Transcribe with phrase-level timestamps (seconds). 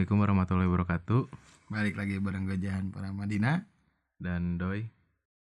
[0.00, 1.22] Assalamualaikum warahmatullahi wabarakatuh
[1.68, 3.68] Balik lagi bareng gue Jahan para Madina
[4.16, 4.88] dan Doi.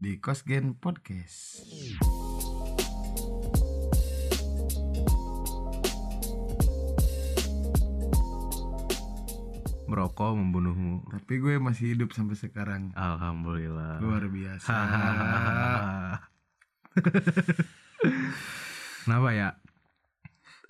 [0.01, 1.69] di Kosgen Podcast.
[9.85, 11.05] Merokok membunuhmu.
[11.13, 12.97] Tapi gue masih hidup sampai sekarang.
[12.97, 14.01] Alhamdulillah.
[14.01, 14.73] Luar biasa.
[19.05, 19.49] Kenapa ya?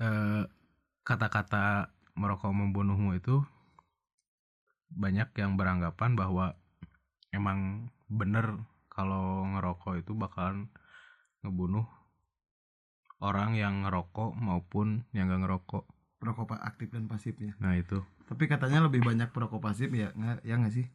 [0.02, 0.42] Eh,
[1.06, 3.46] kata-kata merokok membunuhmu itu
[4.92, 6.56] banyak yang beranggapan bahwa
[7.32, 8.56] emang bener
[8.88, 10.72] kalau ngerokok itu bakalan
[11.44, 11.86] ngebunuh
[13.22, 15.84] orang yang ngerokok maupun yang gak ngerokok.
[16.18, 17.54] Perokok aktif dan pasifnya.
[17.62, 18.02] Nah itu.
[18.26, 20.86] Tapi katanya lebih banyak perokok pasif ya, nggak ya nggak sih?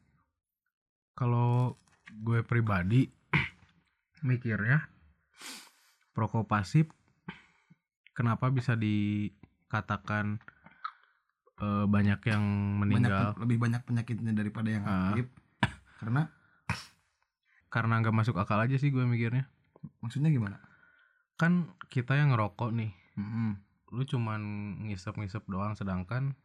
[1.16, 1.80] Kalau
[2.12, 3.08] gue pribadi
[4.28, 4.84] mikirnya
[6.12, 6.92] perokok pasif
[8.14, 10.38] kenapa bisa dikatakan
[11.56, 12.44] eh, banyak yang
[12.76, 15.12] Banyak meninggal lebih banyak penyakitnya daripada yang Ah.
[15.12, 15.28] aktif.
[16.00, 16.28] Karena
[17.68, 19.50] karena nggak masuk akal aja sih gue mikirnya
[20.00, 20.62] maksudnya gimana?
[21.34, 23.58] kan kita yang ngerokok nih Mm-mm.
[23.90, 24.42] lu cuman
[24.84, 26.38] ngisep-ngisep doang sedangkan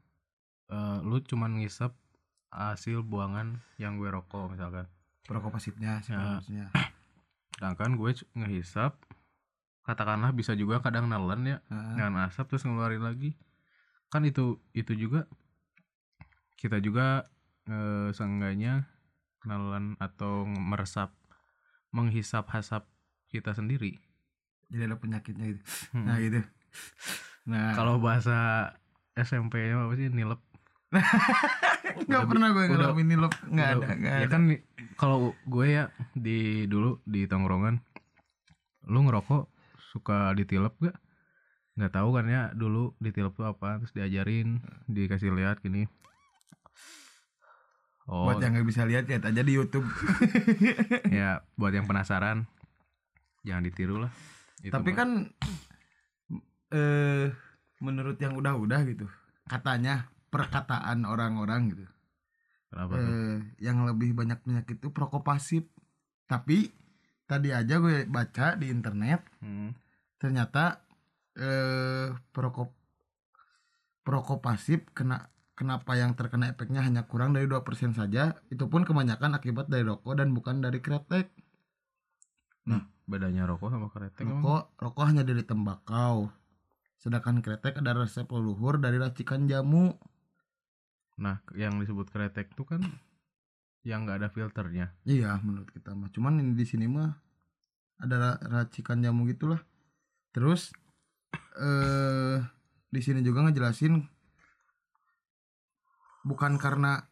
[0.67, 1.93] eh, lu cuman ngisep
[2.49, 4.89] hasil buangan yang gue rokok misalkan
[5.23, 6.41] Perokok pasifnya sih Ya.
[6.41, 6.67] maksudnya.
[7.53, 8.97] sedangkan gue ngehisap
[9.83, 13.37] katakanlah bisa juga kadang nelen ya Ah, dengan asap terus ngeluarin lagi
[14.09, 15.29] kan itu itu juga
[16.59, 17.29] kita juga
[17.69, 18.89] eh, seenggaknya
[19.47, 21.15] nelen atau meresap
[21.95, 22.85] menghisap hasap
[23.29, 23.97] kita sendiri
[24.69, 25.63] Jadi ada penyakitnya gitu.
[25.97, 26.05] Hmm.
[26.05, 26.45] Nah gitu.
[27.49, 28.69] Nah kalau bahasa
[29.17, 30.41] SMP-nya apa sih nilep
[32.09, 34.33] nggak pernah gue ngalamin ini loh nggak ada nggak ya ada.
[34.33, 34.43] kan
[34.97, 35.85] kalau gue ya
[36.17, 37.77] di dulu di tongkrongan
[38.89, 39.53] lu ngerokok
[39.93, 40.97] suka ditilep gak
[41.79, 45.87] nggak tahu kan ya dulu ditilep tuh apa terus diajarin dikasih lihat gini
[48.07, 49.87] oh Buat yang nggak bisa lihat lihat aja di YouTube.
[51.15, 52.49] ya buat yang penasaran
[53.45, 54.11] jangan ditiru lah
[54.59, 54.97] Itu Tapi mah.
[54.97, 55.09] kan
[56.69, 57.31] eh
[57.79, 59.07] menurut yang udah-udah gitu,
[59.47, 61.87] katanya perkataan orang-orang gitu.
[62.69, 63.07] kenapa tuh?
[63.07, 65.65] Eh yang lebih banyak penyakit itu perokok pasif.
[66.27, 66.69] Tapi
[67.25, 69.73] tadi aja gue baca di internet Hmm,
[70.19, 70.83] ternyata
[71.39, 72.71] eh perokok
[74.03, 78.39] perokok pasif kena kenapa yang terkena efeknya hanya kurang dari 2% saja?
[78.51, 81.31] Itu pun kebanyakan akibat dari rokok dan bukan dari kretek.
[83.09, 84.45] Bedanya rokok sama kretek emang?
[84.45, 86.29] rokok rokok hanya dari tembakau.
[87.01, 89.97] Sedangkan kretek ada resep leluhur dari racikan jamu.
[91.17, 92.85] Nah yang disebut kretek tuh kan
[93.81, 94.93] yang nggak ada filternya.
[95.09, 96.13] Iya menurut kita mah.
[96.13, 97.17] Cuman ini di sini mah
[97.97, 99.65] ada ra- racikan jamu gitulah.
[100.37, 100.77] Terus
[101.59, 102.37] eh
[102.89, 104.01] di sini juga ngejelasin
[106.25, 107.05] bukan karena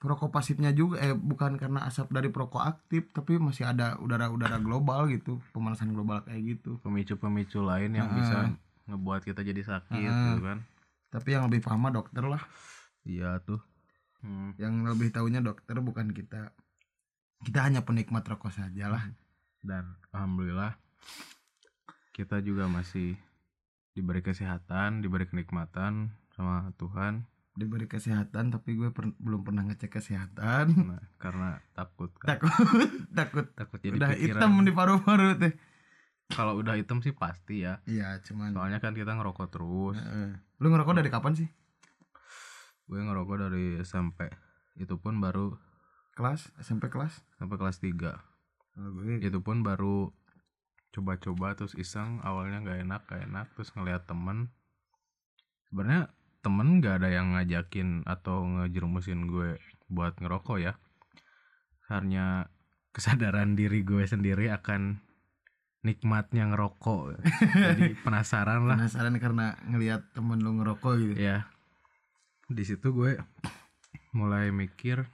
[0.00, 5.12] perokok pasifnya juga eh bukan karena asap dari perokok aktif tapi masih ada udara-udara global
[5.12, 8.18] gitu pemanasan global kayak gitu pemicu-pemicu lain yang Heeh.
[8.18, 8.38] bisa
[8.88, 10.08] ngebuat kita jadi sakit Heeh.
[10.08, 10.58] gitu kan
[11.12, 12.40] tapi yang lebih paham dokter lah
[13.04, 13.60] iya tuh
[14.20, 14.52] Hmm.
[14.60, 16.52] yang lebih tahunya dokter bukan kita
[17.40, 19.00] kita hanya penikmat rokok saja lah
[19.64, 20.76] dan alhamdulillah
[22.12, 23.16] kita juga masih
[23.92, 27.26] diberi kesehatan diberi kenikmatan sama Tuhan.
[27.58, 30.70] Diberi kesehatan tapi gue per- belum pernah ngecek kesehatan.
[30.94, 32.38] Nah, karena takut kan.
[32.38, 32.54] Takut
[33.18, 33.46] takut.
[33.52, 34.38] Takut jadi udah pikiran.
[34.38, 35.52] hitam di paru-paru teh
[36.30, 37.82] kalau udah hitam sih pasti ya.
[37.90, 39.98] Iya cuman soalnya kan kita ngerokok terus.
[39.98, 40.38] Heeh.
[40.62, 41.48] lu ngerokok dari kapan sih?
[42.86, 44.30] Gue ngerokok dari SMP
[44.78, 45.58] itu pun baru
[46.14, 46.54] kelas?
[46.62, 47.22] SMP kelas?
[47.36, 47.96] sampai kelas 3
[48.76, 50.12] oh, gue itu pun baru
[50.90, 54.50] coba-coba terus iseng awalnya nggak enak gak enak terus ngeliat temen.
[55.70, 60.74] Sebenarnya temen nggak ada yang ngajakin atau ngejerumusin gue buat ngerokok ya.
[61.86, 62.46] Karena
[62.90, 64.98] kesadaran diri gue sendiri akan
[65.86, 67.22] nikmatnya ngerokok.
[67.54, 68.76] Jadi penasaran lah.
[68.78, 71.14] Penasaran karena ngelihat temen lu ngerokok gitu.
[71.16, 71.46] Ya
[72.50, 73.14] di situ gue
[74.10, 75.06] mulai mikir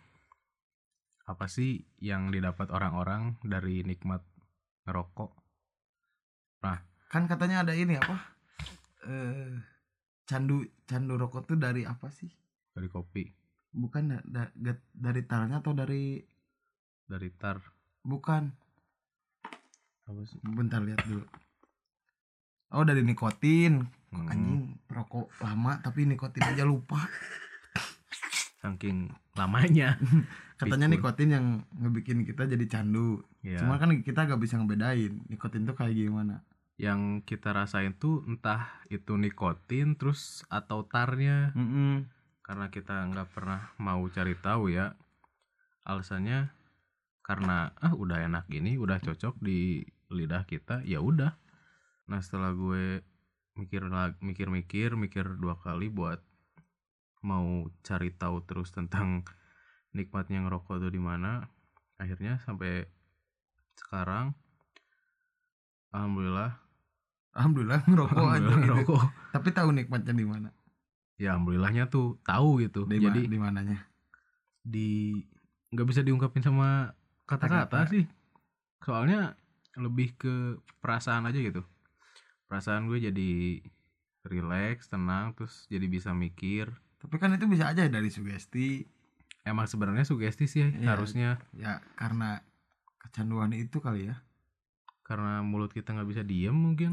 [1.28, 4.24] apa sih yang didapat orang-orang dari nikmat
[4.88, 5.36] ngerokok
[7.06, 8.16] kan katanya ada ini apa?
[9.06, 9.54] Eh
[10.26, 12.28] candu candu rokok tuh dari apa sih?
[12.74, 13.24] Dari kopi.
[13.70, 16.18] Bukan da- da- dari tarnya atau dari
[17.06, 17.62] dari tar.
[18.02, 18.42] Bukan.
[20.06, 20.38] Apa sih?
[20.42, 21.22] Bentar lihat dulu.
[22.74, 23.86] Oh dari nikotin.
[24.10, 26.98] Hmm, anjing rokok lama tapi nikotin aja lupa.
[28.62, 29.94] Saking lamanya.
[30.60, 30.94] Katanya Pikun.
[30.96, 31.46] nikotin yang
[31.76, 33.20] ngebikin kita jadi candu.
[33.44, 36.40] Ya cuma kan kita gak bisa ngebedain nikotin tuh kayak gimana
[36.76, 41.52] yang kita rasain tuh entah itu nikotin terus atau tarnya.
[41.56, 42.12] Mm-mm.
[42.46, 44.94] karena kita nggak pernah mau cari tahu ya.
[45.82, 46.54] Alasannya
[47.26, 49.82] karena ah udah enak gini udah cocok di
[50.14, 51.34] lidah kita ya udah.
[52.06, 53.02] Nah setelah gue
[53.58, 56.22] mikir lag- mikir-mikir mikir dua kali buat
[57.26, 59.26] mau cari tahu terus tentang
[59.96, 61.48] nikmatnya ngerokok tuh di mana
[61.96, 62.84] akhirnya sampai
[63.74, 64.36] sekarang
[65.90, 66.65] alhamdulillah
[67.36, 68.56] alhamdulillah ngerokok aja gitu.
[68.64, 69.02] ngerokok.
[69.36, 70.48] Tapi tahu nikmatnya di mana?
[71.16, 72.88] Ya alhamdulillahnya tuh tahu gitu.
[72.88, 73.84] Di jadi di mananya?
[74.66, 75.14] di
[75.70, 76.90] nggak bisa diungkapin sama
[77.22, 77.86] kata-kata.
[77.86, 78.02] sih.
[78.82, 79.38] Soalnya
[79.78, 81.62] lebih ke perasaan aja gitu.
[82.50, 83.62] Perasaan gue jadi
[84.26, 86.74] relax tenang terus jadi bisa mikir.
[86.98, 88.82] Tapi kan itu bisa aja dari sugesti.
[89.46, 90.98] Emang sebenarnya sugesti sih Iya.
[90.98, 91.38] harusnya.
[91.54, 92.42] Ya karena
[92.98, 94.18] kecanduan itu kali ya
[95.06, 96.90] karena mulut kita nggak bisa diem mungkin.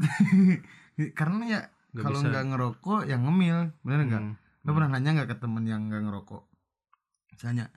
[1.18, 1.60] Karena ya
[1.92, 4.22] kalau nggak ngerokok yang ngemil bener nggak?
[4.22, 6.42] Hmm, lo pernah nanya nggak ke temen yang nggak ngerokok?
[7.28, 7.74] Misalnya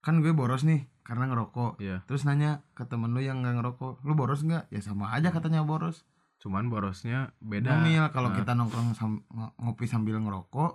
[0.00, 1.76] kan gue boros nih karena ngerokok.
[1.78, 2.00] Iya.
[2.04, 4.70] terus nanya ke temen lu yang nggak ngerokok lu boros nggak?
[4.70, 6.08] Ya sama aja katanya boros.
[6.38, 7.76] Cuman borosnya beda.
[7.76, 8.36] Ngemil kalau Nah.
[8.36, 10.72] kita nongkrong sam- ng- ngopi sambil ngerokok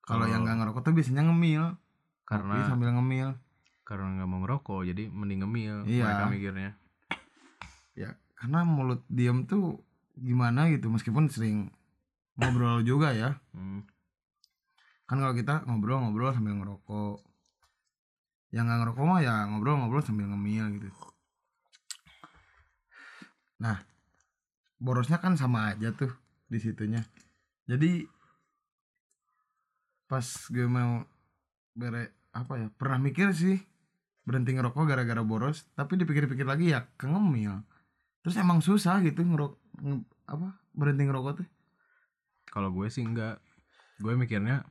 [0.00, 1.76] kalau Kalau- yang nggak ngerokok tuh biasanya ngemil.
[2.24, 3.28] Karena Ngopi sambil ngemil.
[3.84, 6.04] karena nggak mau ngerokok jadi mending ngemil Iya.
[6.04, 6.70] mereka mikirnya
[7.98, 9.82] ya karena mulut diem tuh
[10.14, 11.74] gimana gitu meskipun sering
[12.38, 13.34] ngobrol juga ya.
[13.50, 13.82] Hmm,
[15.10, 17.18] kan kalau kita ngobrol-ngobrol sambil ngerokok.
[18.54, 20.90] Yang nggak ngerokok mah ya ngobrol-ngobrol sambil ngemil gitu.
[23.58, 23.82] Nah
[24.78, 26.14] borosnya kan sama aja tuh
[26.46, 27.02] di situnya.
[27.66, 28.06] Jadi
[30.08, 31.04] pas gue mau
[31.76, 33.60] bere apa ya pernah mikir sih
[34.24, 37.60] berhenti ngerokok gara-gara boros tapi dipikir-pikir lagi ya kengemil
[38.28, 41.48] terus emang susah gitu ngerok nge- apa berhenti ngerokok tuh?
[42.44, 43.40] Kalau gue sih enggak.
[43.96, 44.68] Gue mikirnya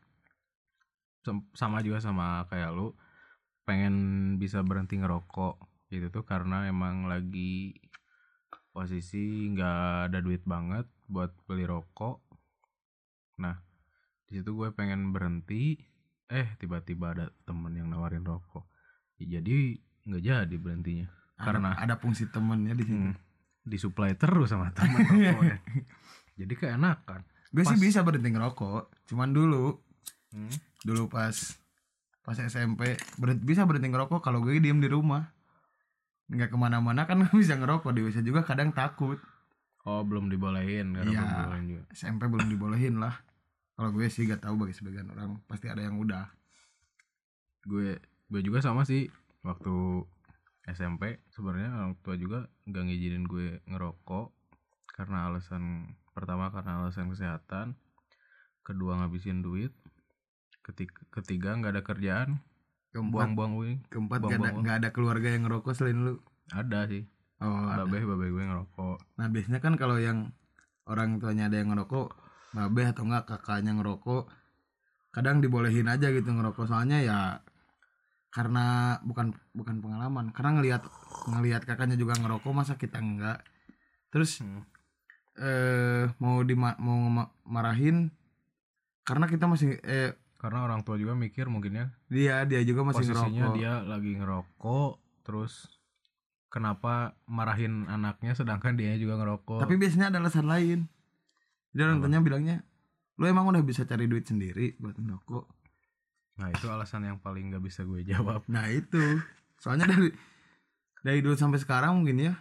[1.51, 2.93] sama juga sama kayak lu.
[3.65, 3.95] Pengen
[4.37, 5.57] bisa berhenti ngerokok
[5.89, 7.73] gitu tuh karena emang lagi
[8.69, 12.21] posisi nggak ada duit banget buat beli rokok.
[13.41, 13.57] Nah
[14.29, 15.81] di situ gue pengen berhenti.
[16.29, 18.69] Eh tiba-tiba ada temen yang nawarin rokok.
[19.17, 21.07] Ya, jadi nggak jadi berhentinya.
[21.37, 23.01] Ada- Karena- ada, fungsi temennya di situ.
[23.09, 23.15] Hmm,
[23.67, 25.59] disuplai terus sama temen rokoknya
[26.33, 29.75] jadi keenakan gue sih bisa berhenti ngerokok cuman dulu
[30.27, 30.51] Hmm.
[30.83, 31.31] dulu pas
[32.19, 32.83] pas SMP
[33.15, 35.23] berhenti, bisa berhenti ngerokok kalau gue diem di rumah
[36.27, 39.15] nggak ke mana-mana kan bisa ngerokok di WC juga kadang takut
[39.83, 41.19] Oh belum dibolehin karena Iya.
[41.21, 41.83] belum dibolehin juga.
[41.91, 43.15] SMP belum dibolehin lah
[43.73, 46.27] kalau gue sih gak tahu bagi sebagian orang pasti ada yang udah
[47.63, 47.95] Gue
[48.27, 49.07] gue juga sama sih
[49.41, 50.03] waktu
[50.67, 54.35] SMP sebenarnya orang tua juga nggak ngizinin gue ngerokok
[54.91, 57.77] karena alasan pertama karena alasan kesehatan,
[58.65, 59.69] kedua ngabisin duit,
[60.65, 62.29] ketiga, ketiga nggak ada kerjaan,
[62.89, 63.13] keempat.
[63.13, 63.77] buang-buang uang.
[63.93, 66.17] keempat gak ada nggak ada keluarga yang ngerokok selain lu?
[66.49, 67.05] Ada sih,
[67.45, 68.97] oh babeh babeh gue ngerokok.
[69.21, 70.33] nah biasanya kan kalau yang
[70.89, 72.17] orang tuanya ada yang ngerokok
[72.57, 74.33] babeh atau enggak kakaknya ngerokok
[75.13, 76.65] kadang dibolehin aja gitu ngerokok.
[76.65, 77.19] Soalnya ya
[78.37, 78.65] karena
[79.01, 80.85] bukan bukan pengalaman karena ngelihat
[81.25, 83.41] ngelihat kakaknya juga ngerokok masa kita enggak
[84.13, 84.61] terus Hmm.
[85.41, 87.09] eh mau di mau
[87.45, 88.13] marahin
[89.01, 93.49] karena kita masih eh Karena orang tua juga mikir mungkinnya dia dia juga masih posisinya
[93.49, 94.91] ngerokok dia lagi ngerokok,
[95.25, 95.65] terus
[96.53, 99.65] kenapa marahin anaknya sedangkan dia juga ngerokok.
[99.65, 100.85] tapi biasanya ada alasan lain
[101.73, 102.03] jadi orang Apa?
[102.05, 102.57] tuanya bilangnya
[103.17, 105.56] lu emang udah bisa cari duit sendiri buat ngerokok
[106.37, 108.45] Nah itu alasan yang paling gak bisa gue jawab.
[108.45, 109.21] Nah itu
[109.57, 110.13] Soalnya dari
[111.01, 112.33] Dari dulu sampai sekarang mungkin ya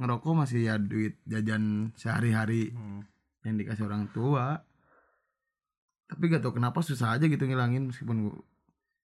[0.00, 3.04] Ngerokok masih ya duit jajan sehari-hari Hmm.
[3.44, 4.64] Yang dikasih orang tua
[6.08, 8.36] Tapi gak tau kenapa susah aja gitu ngilangin Meskipun gue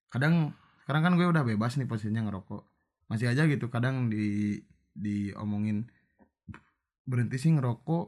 [0.08, 2.64] Kadang Sekarang kan gue udah bebas nih posisinya ngerokok
[3.12, 4.56] Masih aja gitu kadang di
[4.96, 5.84] Diomongin
[7.04, 8.06] Berhenti sih ngerokok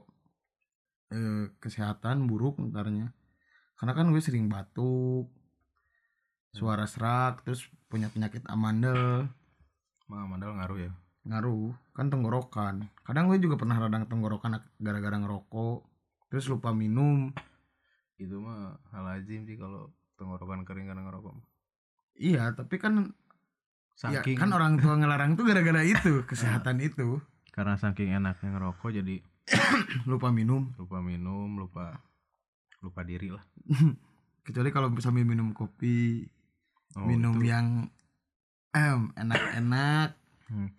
[1.13, 3.13] eh, Kesehatan buruk ntarnya
[3.77, 5.40] Karena kan gue sering batuk
[6.51, 9.27] Suara serak Terus punya penyakit amandel.
[10.11, 10.93] Mah mandal ngaruh ya.
[11.21, 12.89] ngaruh kan tenggorokan.
[13.05, 15.85] Kadang gue juga pernah radang tenggorokan gara-gara ngerokok
[16.33, 17.29] terus lupa minum.
[18.17, 21.37] Itu mah hal lazim sih kalau tenggorokan kering karena ngerokok.
[22.21, 23.13] iya tapi kan
[24.01, 27.21] ya, Saking kan orang tua ngelarang tuh gara-gara itu kesehatan itu.
[27.53, 29.21] Karena saking enaknya ngerokok jadi
[30.11, 30.73] lupa minum.
[30.81, 32.01] Lupa minum, lupa
[32.81, 33.45] lupa diri lah.
[34.47, 36.25] kecuali kalau sambil minum kopi
[36.99, 37.67] Oh, minum itu, yang
[38.75, 40.15] em enak-enak.
[40.51, 40.71] Hmm,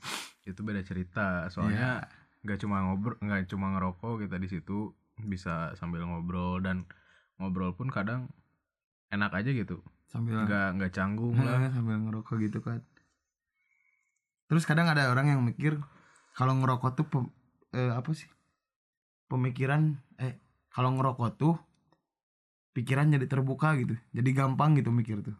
[0.43, 1.47] itu beda cerita.
[1.47, 1.51] Iya.
[1.51, 1.89] Soalnya
[2.43, 4.91] nggak cuma ngobrol, nggak cuma ngerokok kita di situ
[5.21, 6.83] bisa sambil ngobrol dan
[7.39, 8.27] ngobrol pun kadang
[9.13, 9.79] enak aja gitu.
[10.11, 11.71] Sambil nggak nggak canggung lah.
[11.71, 12.83] sambil ngerokok gitu kan
[14.51, 15.79] terus kadang ada orang yang mikir
[16.35, 17.33] kalau ngerokok tuh pem-
[17.71, 18.27] eh, apa sih?
[19.31, 20.35] Pemikiran eh
[20.67, 21.55] kalau ngerokok tuh
[22.75, 25.35] pikiran jadi terbuka gitu jadi gampang gitu mikir tuh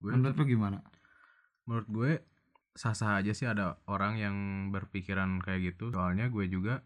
[0.00, 0.80] menurut lu gimana?
[1.70, 2.12] menurut gue
[2.74, 4.36] sah-sah aja sih ada orang yang
[4.74, 5.94] berpikiran kayak gitu.
[5.94, 6.82] Soalnya gue juga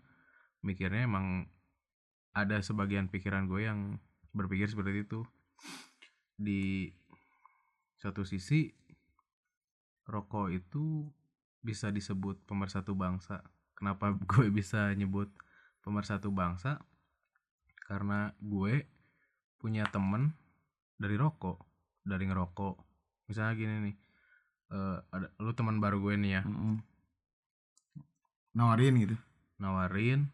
[0.60, 1.48] mikirnya emang
[2.36, 3.96] ada sebagian pikiran gue yang
[4.36, 5.24] berpikir seperti itu.
[6.36, 6.92] Di
[7.96, 8.68] satu sisi
[10.04, 11.08] rokok itu
[11.64, 13.40] bisa disebut pemersatu bangsa.
[13.72, 15.32] Kenapa gue bisa nyebut
[15.80, 16.76] pemersatu bangsa?
[17.88, 18.84] Karena gue
[19.56, 20.36] punya temen
[21.00, 21.56] dari rokok
[22.04, 22.93] dari ngerokok
[23.28, 23.94] misalnya gini nih
[24.74, 26.42] eh, ada lu teman baru gue nih ya.
[26.44, 26.82] Mm-mm.
[28.54, 29.16] nawarin gitu.
[29.58, 30.30] Nawarin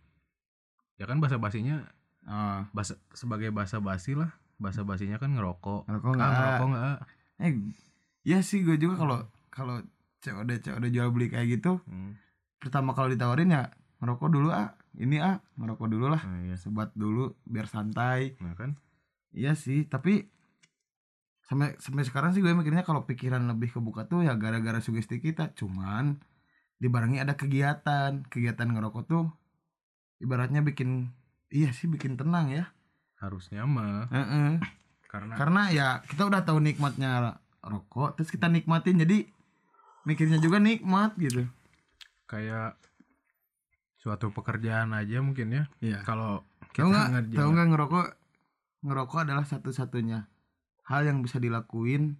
[1.01, 1.89] ya kan bahasa basinya
[2.29, 2.69] ah.
[2.77, 4.33] bahasa sebagai bahasa basi lah.
[4.61, 5.89] Bahasa basinya kan ngerokok.
[5.89, 6.31] Ngerokok ah nggak?
[6.31, 6.99] ngerokok nggak?
[7.41, 7.53] Eh
[8.29, 9.19] ya sih gue juga kalau
[9.49, 9.77] kalau
[10.21, 12.13] COD COD jual beli kayak gitu hmm.
[12.61, 13.73] pertama kalau ditawarin ya
[14.05, 14.77] ngerokok dulu ah.
[14.91, 16.19] Ini ah ngerokok dulu lah.
[16.27, 16.57] Nah, iya.
[16.59, 18.35] sebat dulu biar santai.
[18.43, 18.75] Nah kan?
[19.31, 20.27] Iya sih tapi
[21.51, 25.51] sampai sampai sekarang sih gue mikirnya kalau pikiran lebih kebuka tuh ya gara-gara sugesti kita.
[25.59, 26.23] Cuman
[26.79, 28.23] dibarengi ada kegiatan.
[28.31, 29.27] Kegiatan ngerokok tuh
[30.23, 31.11] ibaratnya bikin
[31.51, 32.71] iya sih bikin tenang ya.
[33.19, 34.07] Harusnya mah.
[34.15, 34.63] Heeh.
[35.11, 39.03] karena karena ya kita udah tahu nikmatnya rokok terus kita nikmatin.
[39.03, 39.27] Jadi
[40.07, 41.51] mikirnya juga nikmat gitu.
[42.31, 42.79] Kayak
[43.99, 45.65] suatu pekerjaan aja mungkin ya.
[45.83, 46.07] Iya.
[46.07, 46.47] Kalau
[46.79, 47.35] tahu nggak?
[47.35, 48.07] tahu nggak ngerokok?
[48.87, 50.31] Ngerokok adalah satu-satunya
[50.91, 52.19] hal yang bisa dilakuin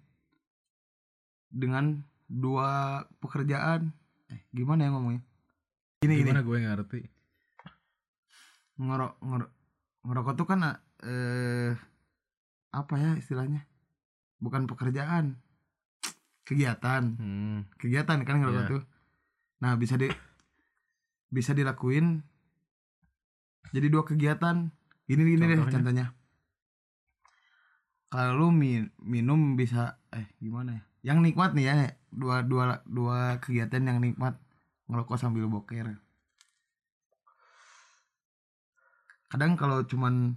[1.51, 3.91] dengan dua pekerjaan.
[4.31, 5.21] Eh gimana ya ngomongnya?
[5.99, 6.31] Gini gini.
[6.31, 6.41] Gimana?
[6.47, 7.01] Gue ngerti.
[8.79, 9.51] Ngerok ngerok
[10.01, 10.59] ngerokok tuh kan
[11.03, 11.75] eh
[12.71, 13.67] apa ya istilahnya?
[14.39, 15.35] Bukan pekerjaan.
[16.47, 17.03] Kegiatan.
[17.19, 17.59] Hmm.
[17.75, 18.71] kegiatan kan ngerokok Iya.
[18.71, 18.83] tuh.
[19.61, 20.07] Nah bisa di
[21.27, 22.23] bisa dilakuin
[23.75, 24.71] jadi dua kegiatan.
[25.11, 26.15] Gini gini deh Contohnya?
[28.11, 30.83] Kalau lu mi- minum bisa eh gimana ya?
[31.15, 31.75] Yang nikmat nih ya
[32.11, 34.35] dua dua dua kegiatan yang nikmat
[34.91, 35.95] ngerokok sambil boker.
[39.31, 40.35] Kadang kalau cuman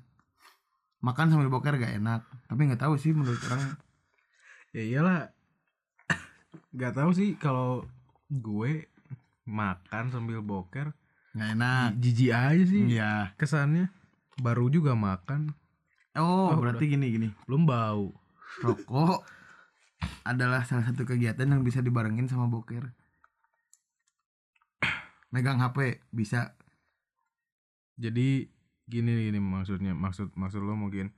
[1.02, 3.74] makan sambil boker gak enak tapi nggak tahu sih menurut orang.
[4.70, 5.20] Ya iyalah.
[6.70, 7.82] Nggak tahu sih kalau
[8.30, 8.86] gue
[9.50, 10.94] makan sambil boker
[11.34, 11.88] nggak enak.
[11.98, 13.34] jijik aja sih iya.
[13.34, 13.90] kesannya.
[14.38, 15.50] Baru juga makan
[16.18, 17.28] oh, Oh, berarti gini gini.
[17.46, 18.14] Belum bau.
[18.62, 19.26] Rokok
[20.24, 22.92] adalah salah satu kegiatan yang bisa dibarengin sama boker.
[25.34, 26.54] Megang HP bisa.
[27.98, 28.46] Jadi
[28.84, 31.08] gini gini maksudnya maksud maksud lo mungkin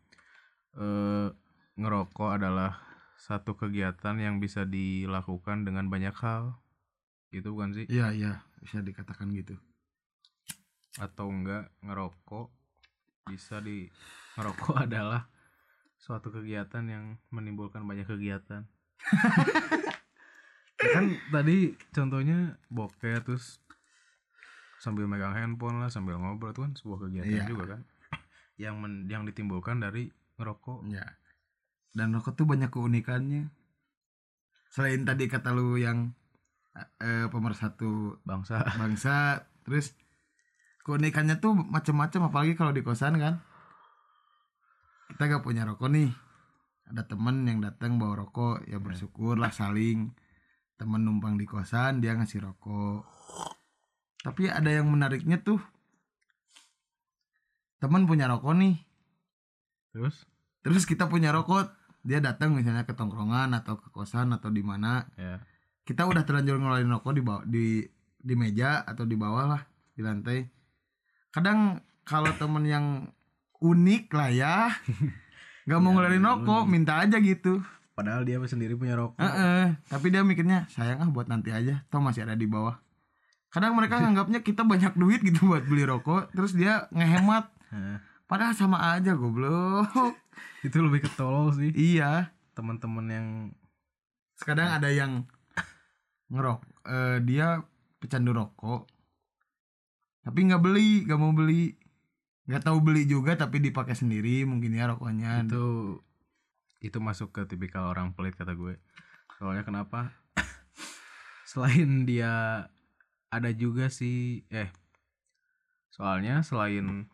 [0.78, 1.28] eh
[1.76, 2.78] ngerokok adalah
[3.16, 6.56] satu kegiatan yang bisa dilakukan dengan banyak hal.
[7.32, 7.84] Gitu bukan sih?
[7.88, 8.32] Iya iya.
[8.64, 9.60] Bisa dikatakan gitu.
[10.96, 12.55] Atau enggak ngerokok
[13.26, 13.90] bisa di
[14.38, 15.26] ngerokok adalah
[15.98, 18.62] suatu kegiatan yang menimbulkan banyak kegiatan.
[20.76, 23.64] Ya kan tadi contohnya boker terus
[24.76, 27.48] sambil megang handphone lah sambil ngobrol itu kan sebuah kegiatan Iya.
[27.48, 27.80] juga kan.
[28.60, 30.84] Yang men- yang ditimbulkan dari ngerokok.
[30.92, 31.16] Ya
[31.96, 33.48] dan rokok tuh banyak keunikannya.
[34.68, 36.12] Selain tadi kata lu yang
[37.00, 38.68] eh, pemersatu bangsa.
[38.76, 39.96] bangsa terus
[40.86, 43.42] keunikannya tuh macam-macam apalagi kalau di kosan kan.
[45.10, 46.14] Kita gak punya rokok nih.
[46.86, 50.14] Ada temen yang datang bawa rokok ya bersyukur lah saling.
[50.78, 53.02] Temen numpang di kosan dia ngasih rokok.
[54.22, 55.58] Tapi ada yang menariknya tuh
[57.82, 58.78] temen punya rokok nih.
[59.90, 60.22] Terus?
[60.62, 61.66] Terus kita punya rokok
[62.06, 65.10] dia datang misalnya ke tongkrongan atau ke kosan atau di mana.
[65.18, 65.42] Ya.
[65.82, 67.82] Kita udah terlanjur ngeluarin rokok di bawah di
[68.22, 69.62] di meja atau di bawah lah
[69.94, 70.55] di lantai
[71.36, 72.86] kadang kalau temen yang
[73.60, 74.56] unik lah ya
[75.68, 76.70] nggak mau Ya, ngeluarin rokok unik.
[76.72, 77.60] minta aja gitu.
[77.92, 79.20] Padahal dia sendiri punya rokok.
[79.20, 82.80] Heeh, tapi dia mikirnya sayang ah buat nanti aja toh masih ada di bawah.
[83.52, 87.52] Kadang mereka nganggapnya kita banyak duit gitu buat beli rokok terus dia ngehemat.
[88.24, 89.92] Padahal sama aja goblok.
[90.66, 91.70] Itu lebih ketolol sih.
[91.76, 92.32] Iya.
[92.56, 93.26] Teman-teman yang
[94.40, 95.24] Kadang ada yang
[96.28, 97.60] ngerok eh, dia
[97.96, 98.84] pecandu rokok
[100.26, 101.78] tapi nggak beli nggak mau beli.
[102.50, 105.46] Nggak tahu beli juga tapi dipakai sendiri mungkin ya rokoknya.
[105.46, 105.98] Itu
[106.82, 108.74] itu masuk ke tipikal orang pelit kata gue.
[109.38, 110.10] Soalnya kenapa?
[111.50, 112.66] Selain dia
[113.30, 114.70] ada juga sih eh
[115.90, 117.08] soalnya selain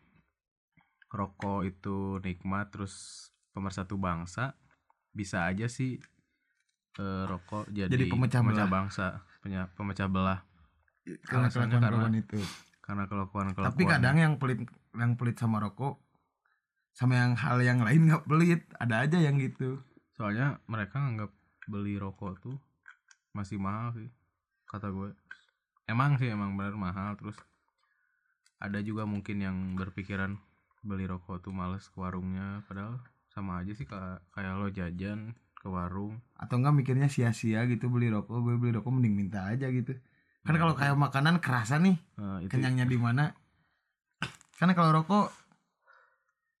[1.07, 4.59] rokok itu nikmat terus pemersatu bangsa
[5.13, 6.01] bisa aja sih
[6.99, 8.67] eh, rokok jadi, Jadi pemecah belah.
[8.67, 9.05] bangsa
[9.77, 10.41] pemecah belah.
[11.27, 12.39] Karena Alasannya kelakuan itu
[12.83, 16.03] karena kelakuan kelakuan tapi kadang yang pelit yang pelit sama rokok
[16.93, 19.81] sama yang hal yang lain nggak pelit ada aja yang gitu.
[20.13, 21.33] Soalnya mereka nganggap
[21.65, 22.57] beli rokok tuh
[23.33, 24.13] masih mahal sih
[24.69, 25.09] kata gue.
[25.89, 27.17] Emang sih emang benar mahal.
[27.17, 27.35] Terus
[28.61, 30.37] ada juga mungkin yang berpikiran
[30.85, 32.61] beli rokok tuh males ke warungnya.
[32.69, 33.01] Padahal
[33.33, 36.21] sama aja sih kayak kayak lo jajan ke warung.
[36.37, 39.97] Atau enggak mikirnya sia-sia gitu beli rokok gue beli rokok mending minta aja gitu
[40.43, 43.31] kan kalau kayak makanan kerasa nih Nah, itu kenyangnya di mana.
[44.53, 45.31] Karena kalau rokok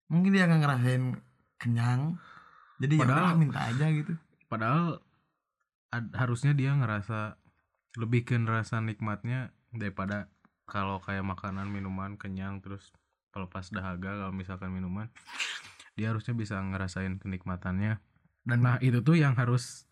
[0.07, 1.03] mungkin dia nggak ngerasain
[1.57, 2.15] kenyang.
[2.79, 4.13] Jadi ya Padahal- udahlah minta aja gitu.
[4.47, 5.01] padahal
[5.89, 7.41] ad- harusnya dia ngerasa
[7.97, 10.29] lebih ke ngerasa nikmatnya daripada
[10.65, 12.93] kalau kayak makanan minuman kenyang terus
[13.29, 15.09] pelepas dahaga kalau misalkan minuman.
[15.93, 17.97] Dia harusnya bisa ngerasain kenikmatannya.
[18.43, 19.85] Dan nah itu tuh yang harus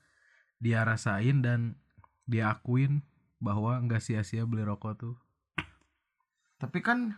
[0.57, 1.77] dia rasain dan
[2.25, 3.01] dia akuin
[3.41, 5.15] bahwa nggak sia-sia beli rokok tuh.
[6.55, 7.17] Tapi kan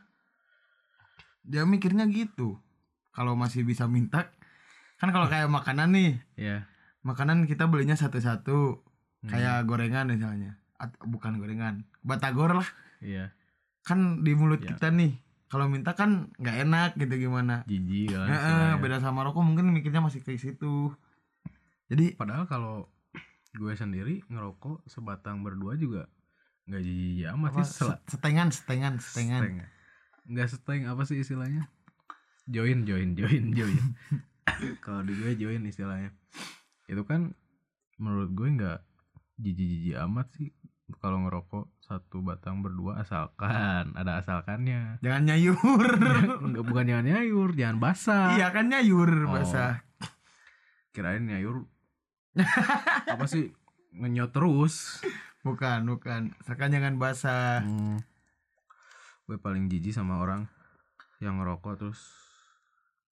[1.43, 2.57] dia mikirnya gitu.
[3.13, 4.31] Kalau masih bisa minta
[4.97, 6.63] kan kalau kayak makanan nih ya
[7.03, 8.79] makanan kita belinya satu-satu
[9.23, 10.59] Hmm, kayak gorengan misalnya.
[10.75, 12.67] At- bukan gorengan batagor lah.
[12.99, 13.31] Iya.
[13.87, 14.75] Kan di mulut Ya.
[14.75, 15.15] kita nih
[15.47, 17.63] kalau minta kan nggak enak gitu gimana.
[17.63, 20.91] Jijik kan beda sama rokok mungkin mikirnya masih ke situ.
[21.87, 22.91] Jadi padahal kalau
[23.53, 26.09] gue sendiri ngerokok sebatang berdua juga
[26.63, 29.67] nggak jijik amat apa, sih sel- set- setengan setengan setengan Seteng ya?
[30.25, 31.63] Nggak seteng apa sih istilahnya?
[32.45, 33.83] Join, join, join, join.
[34.79, 36.15] Kalau di gue join istilahnya.
[36.85, 37.35] Itu kan
[37.95, 38.79] menurut gue nggak
[39.37, 40.49] jijik-jijik amat sih
[40.95, 44.99] kalau ngerokok satu batang berdua asalkan ada asalkannya.
[44.99, 45.87] jangan nyayur
[46.43, 48.33] Enggak bukan jangan nyayur, jangan basah.
[48.33, 49.31] iya kan nyayur Oh.
[49.31, 49.83] basah
[50.91, 51.65] Kirain nyayur
[53.05, 53.53] apa sih
[53.91, 55.01] ngenyot terus.
[55.43, 57.99] bukan bukan asalkan jangan basah Hmm.
[59.23, 60.47] Gue paling jijik sama orang
[61.19, 61.99] yang ngerokok terus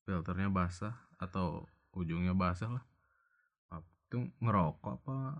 [0.04, 2.84] filternya basah atau ujungnya basah lah.
[4.08, 5.40] Itu ngerokok apa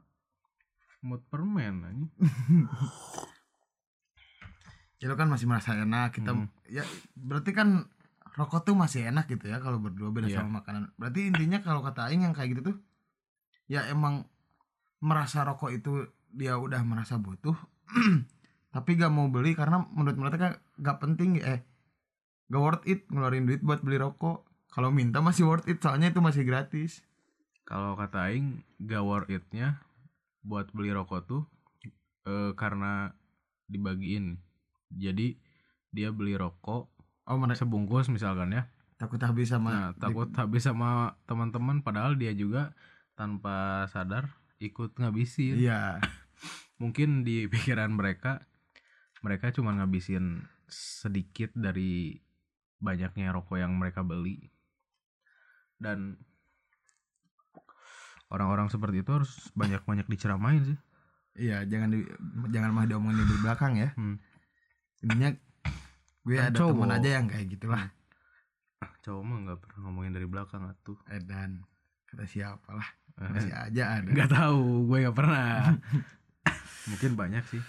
[1.02, 2.08] mood permen aja.
[5.02, 6.48] ya lo kan masih merasa enak kita Hmm.
[6.70, 6.86] ya
[7.18, 7.90] berarti kan
[8.32, 10.40] rokok tuh masih enak gitu ya kalau berdua beda Iya.
[10.40, 12.78] sama makanan berarti intinya kalau kata Aing yang kayak gitu tuh
[13.72, 14.28] ya emang
[15.00, 17.56] merasa rokok itu dia udah merasa butuh
[18.76, 21.64] tapi gak mau beli karena menurut mereka gak penting eh
[22.52, 26.20] gak worth it ngeluarin duit buat beli rokok kalau minta masih worth it soalnya itu
[26.20, 27.00] masih gratis
[27.64, 29.80] Kalau kata aing gak worth it-nya
[30.44, 31.44] buat beli rokok tuh
[32.28, 33.16] eh, karena
[33.72, 34.44] dibagiin.
[34.92, 35.40] Jadi
[35.96, 36.92] dia beli rokok
[37.32, 38.68] oh mereka sebungkus misalkan ya.
[39.00, 42.76] takut habis sama Nah, takut habis sama teman-teman padahal dia juga
[43.22, 43.56] tanpa
[43.88, 45.54] sadar ikut ngabisin.
[45.56, 46.02] iya
[46.82, 48.42] Mungkin di pikiran mereka
[49.22, 52.18] mereka cuma ngabisin sedikit dari
[52.78, 54.50] banyaknya rokok yang mereka beli.
[55.78, 56.18] Dan
[58.28, 60.78] orang-orang seperti itu harus banyak-banyak diceramain sih.
[61.34, 62.04] iya jangan di,
[62.50, 64.18] jangan mah diomongin di belakang ya Hmm.
[65.00, 65.32] intinya
[66.22, 66.74] gue Kan ada cowok.
[66.76, 67.84] teman aja yang kayak gitulah
[69.02, 70.98] Cowok mah nggak pernah ngomongin dari belakang atuh.
[71.08, 71.62] Edan
[72.06, 75.76] kata siapa lah masih aja ada Nggak tahu, gue nggak pernah.
[76.90, 77.62] Mungkin banyak sih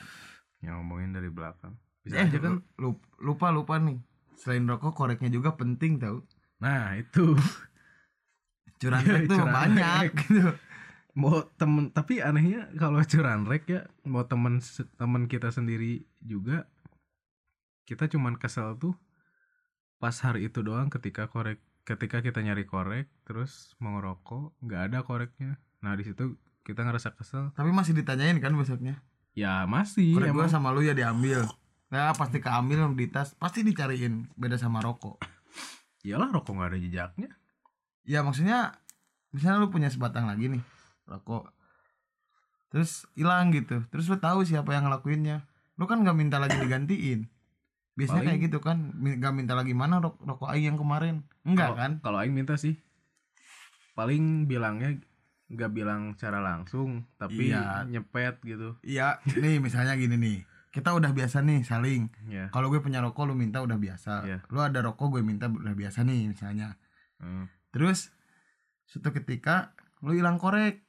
[0.62, 1.74] yang ngomongin dari belakang.
[2.02, 2.62] Bisa eh, aja kan.
[2.78, 3.98] lu- lupa lupa nih
[4.34, 6.22] selain rokok koreknya juga penting tau
[6.58, 7.34] Nah itu
[8.80, 9.54] curantek tuh Curantek.
[9.54, 10.50] banyak gitu
[11.12, 14.58] mau temen tapi anehnya kalau curanrek ya mau temen
[14.96, 16.64] temen kita sendiri juga
[17.84, 18.96] kita cuman kesel tuh
[20.00, 24.98] pas hari itu doang ketika korek ketika kita nyari korek terus mau ngerokok nggak ada
[25.02, 25.58] koreknya.
[25.82, 27.50] Nah di situ kita ngerasa kesel.
[27.54, 29.02] Tapi masih ditanyain kan besoknya?
[29.34, 31.46] Ya masih korek gue sama lu ya diambil.
[31.90, 35.18] Nah pasti keambil di tas pasti dicariin beda sama rokok.
[36.06, 37.30] Iyalah rokok nggak ada jejaknya.
[38.06, 38.78] Ya maksudnya
[39.34, 40.62] misalnya lu punya sebatang lagi nih
[41.10, 41.50] rokok.
[42.70, 43.82] Terus hilang gitu.
[43.90, 45.44] Terus lu tahu siapa yang ngelakuinnya.
[45.76, 47.26] Lu kan nggak minta lagi digantiin
[47.92, 51.22] biasanya Paling- kayak gitu kan nggak minta lagi mana rok rokok aing yang kemarin.
[51.42, 51.92] Enggak Kalau- kan?
[52.00, 52.80] kalau aing minta sih
[53.92, 54.96] paling bilangnya
[55.48, 57.84] nggak bilang secara langsung tapi Iya.
[57.84, 58.80] nyepet gitu.
[58.80, 60.38] Iya nih misalnya gini nih
[60.72, 62.08] kita udah biasa nih saling.
[62.24, 64.24] Ya kalau gue punya rokok lu minta udah biasa.
[64.24, 64.38] Iya.
[64.48, 66.76] lu ada rokok gue minta udah biasa nih misalnya.
[67.20, 67.46] Hmm.
[67.70, 68.10] terus
[68.84, 70.82] suatu ketika lu hilang korek.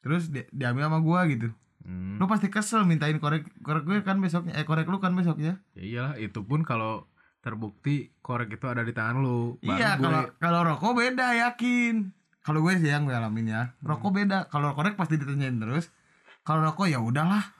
[0.00, 1.50] Terus di- diambil sama gua gitu
[1.86, 2.18] Hmm.
[2.18, 5.82] lu pasti kesel mintain korek korek gue kan besoknya eh korek lu kan besoknya Ya.
[6.02, 7.06] Iyalah itu pun kalau
[7.38, 9.54] terbukti korek itu ada di tangan lu.
[9.62, 12.10] iya gue- kalau kalau rokok beda yakin.
[12.40, 14.46] Kalau gue sih yang gue alamin ya rokok beda.
[14.48, 15.94] Kalau korek pasti ditanyain terus.
[16.42, 17.54] Kalau rokok ya udahlah.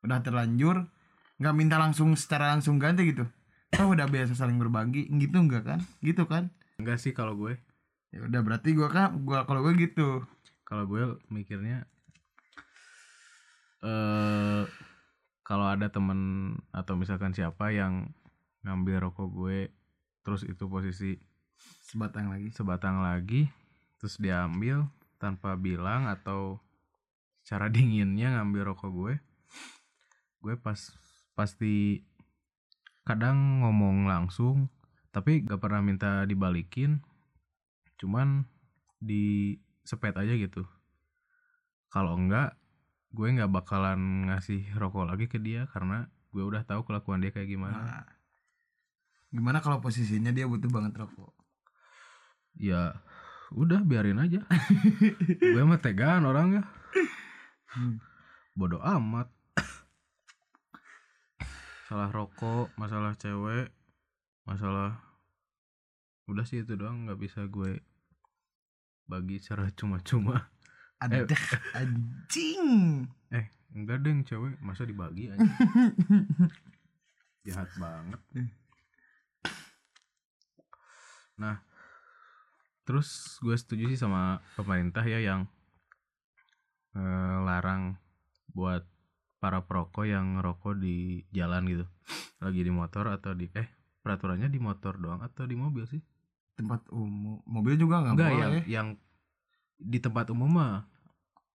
[0.00, 0.88] Udah terlanjur
[1.36, 3.28] nggak minta langsung secara langsung ganti gitu.
[3.76, 5.80] Oh udah biasa saling berbagi gitu enggak kan?
[6.00, 6.48] Gitu kan?
[6.76, 7.60] Enggak sih kalau gue.
[8.08, 10.24] Ya udah berarti gue kan gua kalau gue gitu.
[10.64, 11.84] Kalau gue mikirnya
[13.84, 14.64] eh
[15.46, 18.10] kalau ada temen atau misalkan siapa yang
[18.66, 19.58] ngambil rokok gue
[20.26, 21.20] terus itu posisi
[21.86, 22.50] sebatang lagi.
[22.50, 23.46] sebatang lagi
[24.02, 24.90] terus diambil
[25.22, 26.58] tanpa bilang atau
[27.46, 29.14] cara dinginnya ngambil rokok gue
[30.42, 30.78] gue pas
[31.38, 32.02] pasti
[33.06, 34.66] kadang ngomong langsung
[35.14, 37.00] tapi gak pernah minta dibalikin
[37.96, 38.44] cuman
[39.00, 40.66] di sepet aja gitu.
[41.88, 42.58] Kalau enggak
[43.14, 47.48] gue nggak bakalan ngasih rokok lagi ke dia karena gue udah tahu kelakuan dia kayak
[47.48, 47.78] gimana.
[47.78, 48.06] Nah,
[49.30, 51.32] gimana kalau posisinya dia butuh banget rokok?
[52.56, 52.98] Ya
[53.54, 54.42] udah biarin aja.
[55.54, 56.66] Gue mah tegaan orangnya.
[57.76, 58.00] Hmm.
[58.56, 59.28] bodoh amat.
[61.86, 63.70] Salah rokok masalah cewek
[64.46, 65.02] masalah
[66.26, 67.82] udah sih itu doang nggak bisa gue
[69.06, 70.50] bagi secara cuma-cuma
[71.02, 71.26] ada
[71.76, 73.04] anjing.
[73.32, 74.56] Eh enggak deng cewek.
[74.64, 75.42] Masa dibagi aja
[77.46, 78.20] jahat banget.
[81.38, 81.62] Nah
[82.86, 85.50] terus gue setuju sih sama pemerintah ya yang
[86.94, 87.98] eh, larang
[88.54, 88.86] buat
[89.42, 91.86] para perokok yang ngerokok di jalan gitu.
[92.40, 93.68] Lagi di motor atau di eh
[94.00, 96.00] peraturannya di motor doang atau di mobil sih?
[96.56, 97.44] Tempat umum.
[97.44, 98.40] Mobil juga nggak enggak boleh.
[98.40, 98.88] yang yang
[99.76, 100.84] di tempat umum mah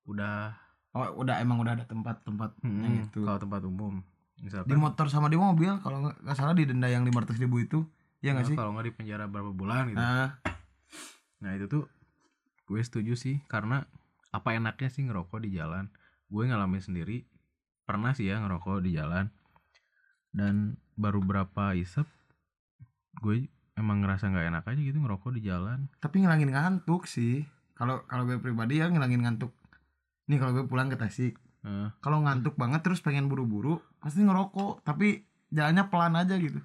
[0.05, 0.53] udah
[0.93, 4.01] oh udah emang udah ada tempat-tempat yang hmm, itu kalau tempat umum
[4.36, 7.38] di misalkan motor sama di mobil kalau nggak nggak salah di denda yang lima ratus
[7.38, 7.86] ribu itu
[8.21, 8.57] ya nggak Nah, sih?
[8.57, 10.01] kalau nggak di penjara berapa bulan gitu.
[10.01, 10.38] Nah.
[11.41, 11.86] Nah itu tuh
[12.69, 13.86] gue setuju sih karena
[14.31, 15.89] apa enaknya sih ngerokok di jalan?
[16.29, 17.25] Gue ngalamin sendiri
[17.84, 19.29] pernah sih ya ngerokok di jalan.
[20.31, 22.05] Dan baru berapa isep
[23.21, 25.89] gue emang ngerasa nggak enak aja gitu ngerokok di jalan.
[26.01, 27.45] Tapi ngilangin ngantuk sih
[27.81, 29.49] kalau kalau gue pribadi ya ngilangin ngantuk.
[30.29, 31.33] Nih kalau gue pulang ke Tasik.
[31.65, 36.61] Eh, kalau ngantuk banget terus pengen buru-buru pasti ngerokok tapi jalannya pelan aja gitu.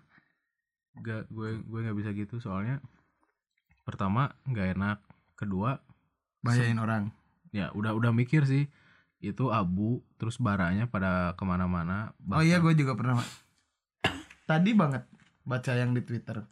[1.00, 2.84] Gak gue gue nggak bisa gitu soalnya.
[3.88, 4.98] Pertama nggak enak.
[5.40, 5.80] Kedua
[6.44, 7.08] bahayain orang.
[7.48, 8.68] Ya udah udah mikir sih.
[9.16, 13.20] Itu abu terus baranya pada ke mana-mana oh iya gue juga pernah
[14.44, 15.08] tadi banget
[15.44, 16.44] baca yang di Twitter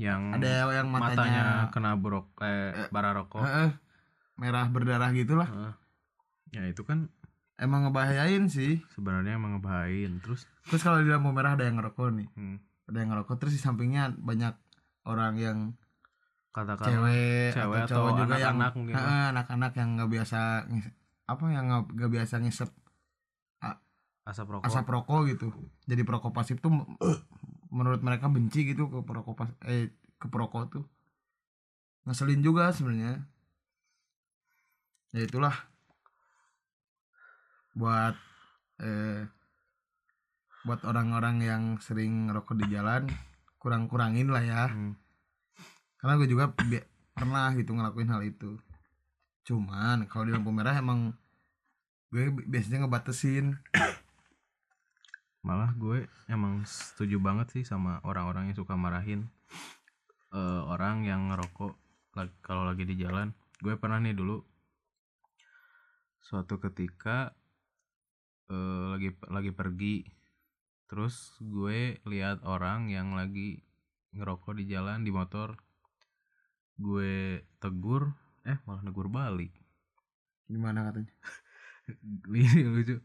[0.00, 3.44] yang ada yang matanya, matanya, kena brok eh, bara rokok.
[3.44, 3.70] Heeh,
[4.40, 5.44] merah berdarah gitulah.
[5.44, 5.72] Heeh.
[6.50, 7.12] ya itu kan
[7.60, 8.80] emang ngebahayain sih.
[8.96, 10.24] Sebenarnya emang ngebahayain.
[10.24, 10.48] Terus?
[10.66, 12.28] Terus kalau di lampu merah ada yang ngerokok nih.
[12.32, 12.56] Hmm,
[12.88, 14.56] ada yang ngerokok terus di sampingnya banyak
[15.04, 15.58] orang yang
[16.50, 20.38] katakan cewek, cewek atau cowok atau juga yang anak-anak Heeh, anak-anak yang nggak biasa
[21.30, 22.70] apa yang nggak biasa ngisep
[24.30, 24.66] asap rokok.
[24.66, 25.48] asap rokok gitu.
[25.86, 26.70] Jadi perokok pasif tuh
[27.70, 30.84] menurut mereka benci gitu ke perokok pas eh ke perokok tuh.
[32.04, 33.22] Ngeselin juga sebenarnya.
[35.14, 35.54] Ya itulah.
[37.74, 38.18] Buat
[38.82, 39.26] eh
[40.60, 43.08] buat orang-orang yang sering ngerokok di jalan
[43.56, 44.68] kurang-kurangin lah ya.
[44.68, 44.96] Hmm,
[46.00, 46.52] karena gue juga
[47.16, 48.60] pernah gitu ngelakuin hal itu.
[49.44, 51.16] Cuman kalau di lampu merah emang
[52.12, 53.56] gue bi- biasanya ngebatesin
[55.40, 59.24] malah gue emang setuju banget sih sama orang-orang yang suka marahin
[60.36, 61.72] eh, orang yang ngerokok
[62.44, 63.32] kalau lagi di jalan.
[63.60, 64.40] Gue pernah nih dulu
[66.20, 67.32] suatu ketika
[68.52, 69.96] eh, lagi lagi pergi
[70.90, 73.62] terus gue lihat orang yang lagi
[74.12, 75.56] ngerokok di jalan di motor.
[76.76, 78.12] Gue tegur
[78.44, 79.52] eh malah negur balik.
[80.50, 81.12] Gimana katanya?
[82.28, 82.96] Ini lucu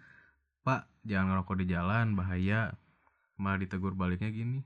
[0.66, 2.74] pak jangan ngerokok di jalan bahaya.
[3.38, 4.66] Malah ditegur baliknya gini.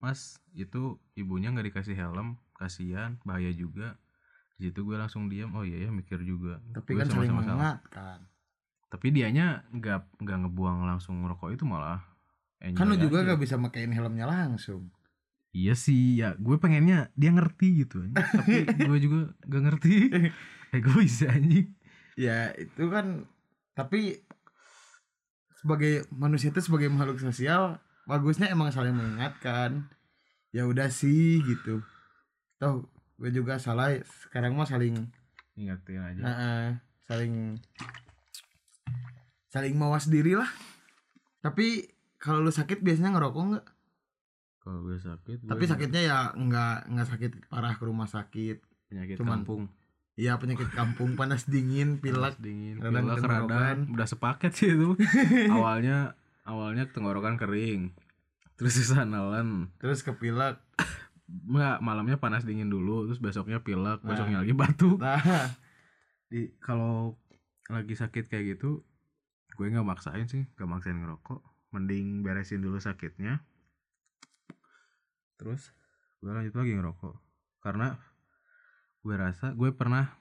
[0.00, 3.96] Mas itu ibunya nggak dikasih helm kasihan bahaya juga.
[4.60, 6.60] Di situ gue langsung diam oh iya ya mikir juga.
[6.70, 7.56] Tapi Gue kan saling sama-sama salah.
[7.56, 8.18] mengingatkan.
[8.90, 12.04] Tapi dianya nggak nggak ngebuang langsung ngerokok itu malah.
[12.60, 13.32] Kan lu juga aja.
[13.32, 14.92] gak bisa makein helmnya langsung.
[15.50, 19.94] Iya sih ya gue pengennya dia ngerti gitu tapi gue juga gak ngerti.
[20.76, 21.72] Egois anjing.
[22.14, 23.24] Ya itu kan
[23.72, 24.20] tapi
[25.60, 27.76] sebagai manusia itu sebagai makhluk sosial
[28.08, 29.86] bagusnya emang saling mengingatkan.
[30.50, 31.84] Ya udah sih gitu.
[32.56, 32.88] Toh
[33.20, 33.92] gue juga salah
[34.26, 34.96] sekarang mah saling
[35.54, 36.20] ingetin aja.
[36.24, 36.68] Nah, eh,
[37.04, 37.60] saling
[39.52, 40.48] saling mawas diri lah.
[41.44, 41.84] Tapi
[42.16, 43.66] kalau lu sakit biasanya ngerokok nggak?
[44.60, 48.64] Kalau gue sakit gue tapi sakitnya ya nggak nggak sakit parah ke rumah sakit.
[48.90, 49.62] Penyakit Cuman kampung
[50.20, 54.92] iya penyakit kampung panas dingin pilek Panas dingin radang pilek radang udah sepaket sih itu
[55.56, 56.12] awalnya
[56.44, 57.96] awalnya tenggorokan kering
[58.60, 60.60] terus sisa nelen terus kepilek
[61.30, 64.08] Enggak, malamnya panas dingin dulu, terus besoknya pilek, Nah.
[64.10, 64.98] besoknya lagi batuk.
[64.98, 65.22] nah
[66.26, 67.14] Di kalau
[67.70, 68.82] lagi sakit kayak gitu,
[69.54, 71.38] gue nggak maksain sih, nggak maksain ngerokok.
[71.70, 73.46] Mending beresin dulu sakitnya.
[75.38, 75.70] Terus
[76.18, 77.14] gue lanjut lagi ngerokok.
[77.62, 77.94] Karena
[79.00, 80.12] gue rasa gue pernah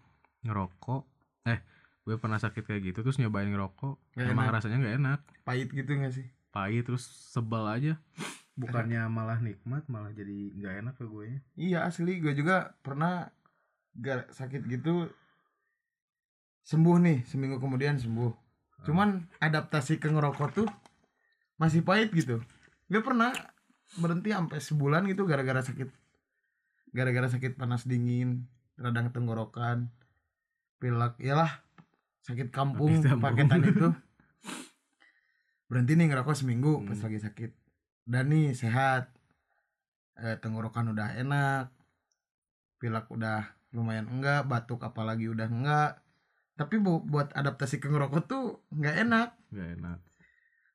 [0.42, 1.04] ngerokok,
[1.46, 1.60] eh
[2.08, 4.56] gue pernah sakit kayak gitu terus nyobain ngerokok, Nggak emang enak.
[4.56, 6.28] rasanya nggak enak, pahit gitu gak sih?
[6.50, 7.94] Pahit terus sebel aja.
[8.56, 11.28] Bukannya malah nikmat, malah jadi nggak enak ke gue.
[11.56, 12.24] iya asli.
[12.24, 13.28] Gue juga pernah
[13.94, 15.12] gar sakit gitu.
[16.64, 18.32] Sembuh nih seminggu kemudian sembuh.
[18.88, 20.68] Cuman adaptasi ke ngerokok tuh
[21.60, 22.40] masih pahit gitu.
[22.88, 23.36] Gue pernah
[23.98, 25.90] berhenti sampai sebulan gitu gara-gara sakit
[26.90, 28.46] gara-gara sakit panas dingin
[28.80, 29.92] radang tenggorokan
[30.78, 31.52] pilek iyalah
[32.22, 33.24] sakit kampung Sakit kampung.
[33.26, 33.88] paketan itu
[35.70, 37.06] berhenti nih ngerokok seminggu pas Hmm.
[37.06, 37.52] lagi sakit
[38.06, 39.14] dan nih sehat
[40.18, 41.70] eh, tenggorokan udah enak
[42.78, 45.92] pilek udah lumayan enggak batuk apalagi udah enggak
[46.56, 49.98] tapi bu- buat adaptasi ke ngerokok tuh nggak enak Nggak enak.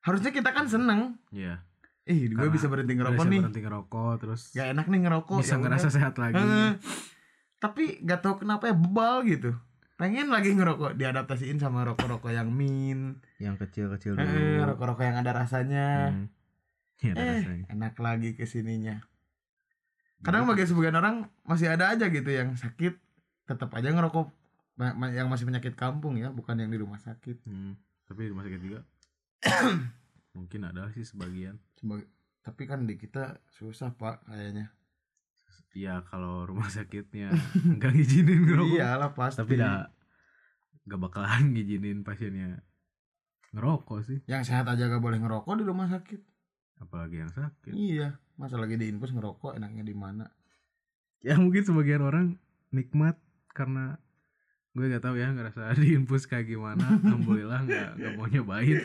[0.01, 1.59] harusnya kita kan seneng Iya.
[2.05, 5.51] ih gue bisa berhenti ngerokok bisa nih berhenti ngerokok terus nggak enak nih ngerokok bisa
[5.51, 5.93] ya ngerasa udah.
[5.93, 6.45] sehat lagi.
[7.65, 9.57] Tapi nggak tahu kenapa ya bebal gitu.
[9.97, 13.17] Pengen lagi ngerokok diadaptasiin sama rokok-rokok yang min.
[13.41, 14.69] Yang kecil-kecil eh, dulu.
[14.69, 16.13] rokok-rokok yang ada rasanya.
[16.13, 16.27] Hmm.
[17.01, 17.65] Iya, ada eh rasanya.
[17.73, 19.01] enak lagi ke sininya.
[20.21, 22.93] Kadang bagi sebagian orang masih ada aja gitu yang sakit
[23.49, 24.29] tetap aja ngerokok.
[25.15, 27.41] Yang masih penyakit kampung ya bukan yang di rumah sakit.
[27.47, 27.73] Hmm.
[28.05, 28.85] tapi di rumah sakit juga?
[30.37, 31.57] Mungkin ada sih sebagian.
[31.73, 32.11] Sebagai-
[32.45, 34.69] tapi kan di kita susah pak kayaknya
[35.75, 37.35] Iya kalau rumah sakitnya
[37.79, 39.43] nggak ngizinin ngerokok iyalah pasti.
[39.43, 39.91] Tapi dah
[40.85, 42.61] gak bakalan ngizinin pasiennya
[43.51, 44.19] ngerokok sih.
[44.29, 46.21] Yang sehat aja gak boleh ngerokok di rumah sakit.
[46.79, 47.73] Apalagi yang sakit.
[47.73, 50.27] Iya masa lagi di infus ngerokok enaknya di mana?
[51.23, 52.37] Ya mungkin sebagian orang
[52.69, 53.17] nikmat
[53.55, 53.97] karena
[54.75, 56.99] gue gak tahu ya ngerasa diinfus kayak gimana.
[57.01, 58.79] Alhamdulillah nggak nggak mau nyobain.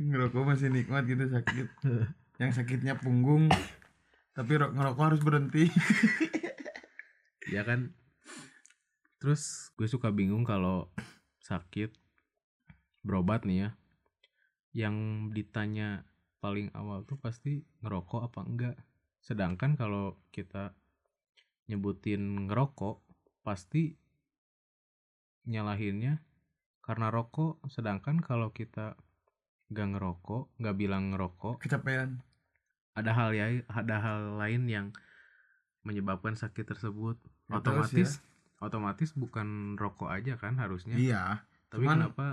[0.00, 1.68] Ngerokok masih nikmat gitu sakit.
[2.40, 3.52] Yang sakitnya punggung
[4.34, 5.64] tapi ro- ngerokok harus berhenti.
[7.50, 7.90] Ya kan?
[9.18, 10.92] Terus gue suka bingung kalau
[11.42, 11.90] sakit
[13.02, 13.70] berobat nih ya
[14.70, 14.96] yang
[15.34, 16.06] ditanya
[16.38, 18.76] paling awal tuh pasti ngerokok apa enggak?
[19.18, 20.78] Sedangkan kalau kita
[21.66, 23.02] nyebutin ngerokok
[23.42, 23.98] pasti
[25.50, 26.22] nyalahinnya
[26.86, 27.66] karena rokok.
[27.66, 28.94] Sedangkan kalau kita
[29.70, 32.22] nggak ngerokok nggak bilang ngerokok kecapean
[33.00, 34.86] ada hal ya ada hal lain yang
[35.82, 37.16] menyebabkan sakit tersebut.
[37.48, 38.20] Ya, otomatis
[38.60, 40.94] otomatis bukan rokok aja kan harusnya.
[40.94, 42.26] Iya tapi cuman- kenapa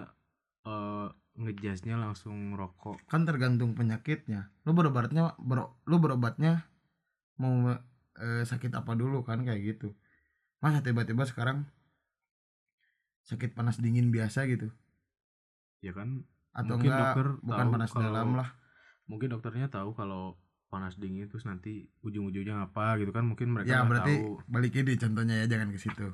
[0.63, 2.99] eh, ngejasnya langsung rokok?
[3.07, 4.51] Kan tergantung penyakitnya.
[4.67, 6.67] Lu berobatnya bero, lu berobatnya
[7.37, 7.53] mau
[8.17, 9.95] eh, sakit apa dulu kan kayak gitu.
[10.59, 11.69] Masa tiba-tiba sekarang
[13.23, 14.71] sakit panas dingin biasa gitu?
[15.79, 18.49] Ya kan atau Mungkin enggak dokter bukan panas kalau- dalam lah.
[19.05, 20.35] mungkin dokternya tahu kalau
[20.67, 24.43] panas dingin terus nanti ujung-ujungnya apa gitu kan mungkin mereka ya berarti tahu.
[24.51, 26.07] balik ini contohnya ya jangan ke situ.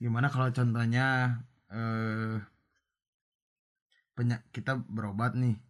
[0.00, 2.40] Gimana kalau contohnya eh
[4.16, 5.60] penyak kita berobat nih.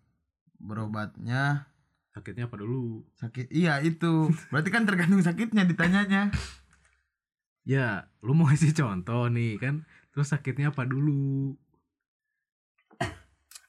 [0.63, 1.67] Berobatnya
[2.15, 3.03] sakitnya apa dulu?
[3.19, 4.31] Sakit iya itu.
[4.55, 6.31] Berarti kan tergantung sakitnya ditanyanya.
[7.67, 9.83] Ya lu mau kasih contoh nih kan
[10.15, 11.59] terus sakitnya apa dulu?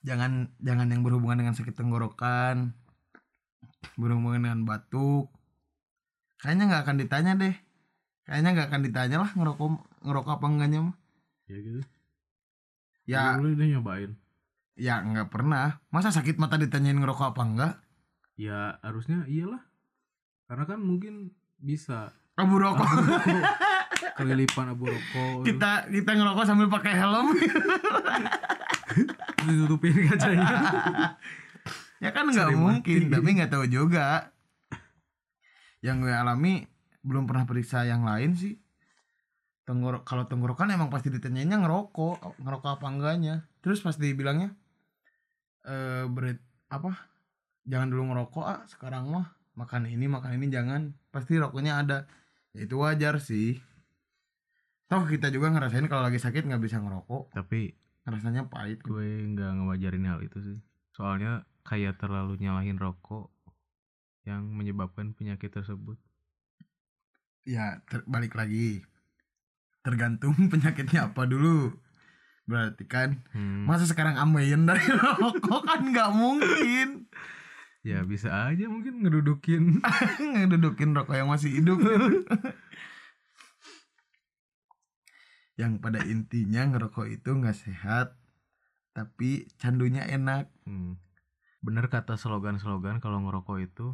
[0.06, 2.78] Jangan jangan yang berhubungan dengan sakit tenggorokan
[3.94, 5.30] berhubungan dengan batuk.
[6.42, 7.56] Kayaknya nggak akan ditanya deh.
[8.26, 9.70] Kayaknya nggak akan ditanya lah ngerokok
[10.02, 10.96] ngerokok apa enggaknya mah.
[11.46, 11.82] Ya gitu.
[13.06, 13.38] Ya.
[13.38, 14.12] Lu udah nyobain.
[14.76, 15.80] Ya nggak pernah.
[15.94, 17.74] Masa sakit mata ditanyain ngerokok apa enggak?
[18.36, 19.62] Ya harusnya iyalah.
[20.50, 22.12] Karena kan mungkin bisa.
[22.36, 22.84] Abu rokok.
[22.84, 23.42] Abu rokok.
[24.20, 25.48] Kelilipan abu rokok.
[25.48, 27.32] Kita kita ngerokok sambil pakai helm.
[29.46, 30.46] Ditutupin kacanya
[32.06, 33.14] ya kan nggak mungkin mati.
[33.14, 34.30] tapi nggak tahu juga.
[35.82, 36.54] Yang gue alami
[37.02, 38.58] belum pernah periksa yang lain sih.
[39.66, 43.36] Tenggorok kalau tenggorokan emang pasti ditanyainnya ngerokok ngerokok apa enggaknya.
[43.66, 44.54] Terus pasti bilangnya
[45.66, 46.38] eh berit
[46.70, 46.94] apa?
[47.66, 50.94] Jangan dulu ngerokok ah sekarang mah makan ini makan ini jangan.
[51.10, 52.06] Pasti rokoknya ada.
[52.54, 53.58] Ya itu wajar sih.
[54.86, 57.34] Toh kita juga ngerasain kalau lagi sakit nggak bisa ngerokok.
[57.34, 57.74] Tapi
[58.06, 58.86] rasanya pahit.
[58.86, 60.58] gue nggak ngewajarin hal itu sih.
[60.94, 63.34] Soalnya kayak terlalu nyalahin rokok
[64.24, 65.98] yang menyebabkan penyakit tersebut?
[67.46, 68.86] Ya ter- balik lagi.
[69.82, 71.74] Tergantung penyakitnya apa dulu.
[72.46, 74.86] Berarti kan Hmm, masa sekarang ambeien dari
[75.22, 77.10] rokok kan nggak mungkin.
[77.86, 79.82] Ya bisa aja mungkin ngedudukin.
[80.34, 81.78] Ngedudukin rokok yang masih hidup.
[85.56, 88.18] Yang pada intinya ngerokok itu nggak sehat
[88.98, 90.50] tapi candunya enak.
[90.66, 90.98] Hmm.
[91.66, 93.88] Bener kata slogan-slogan kalau ngerokok itu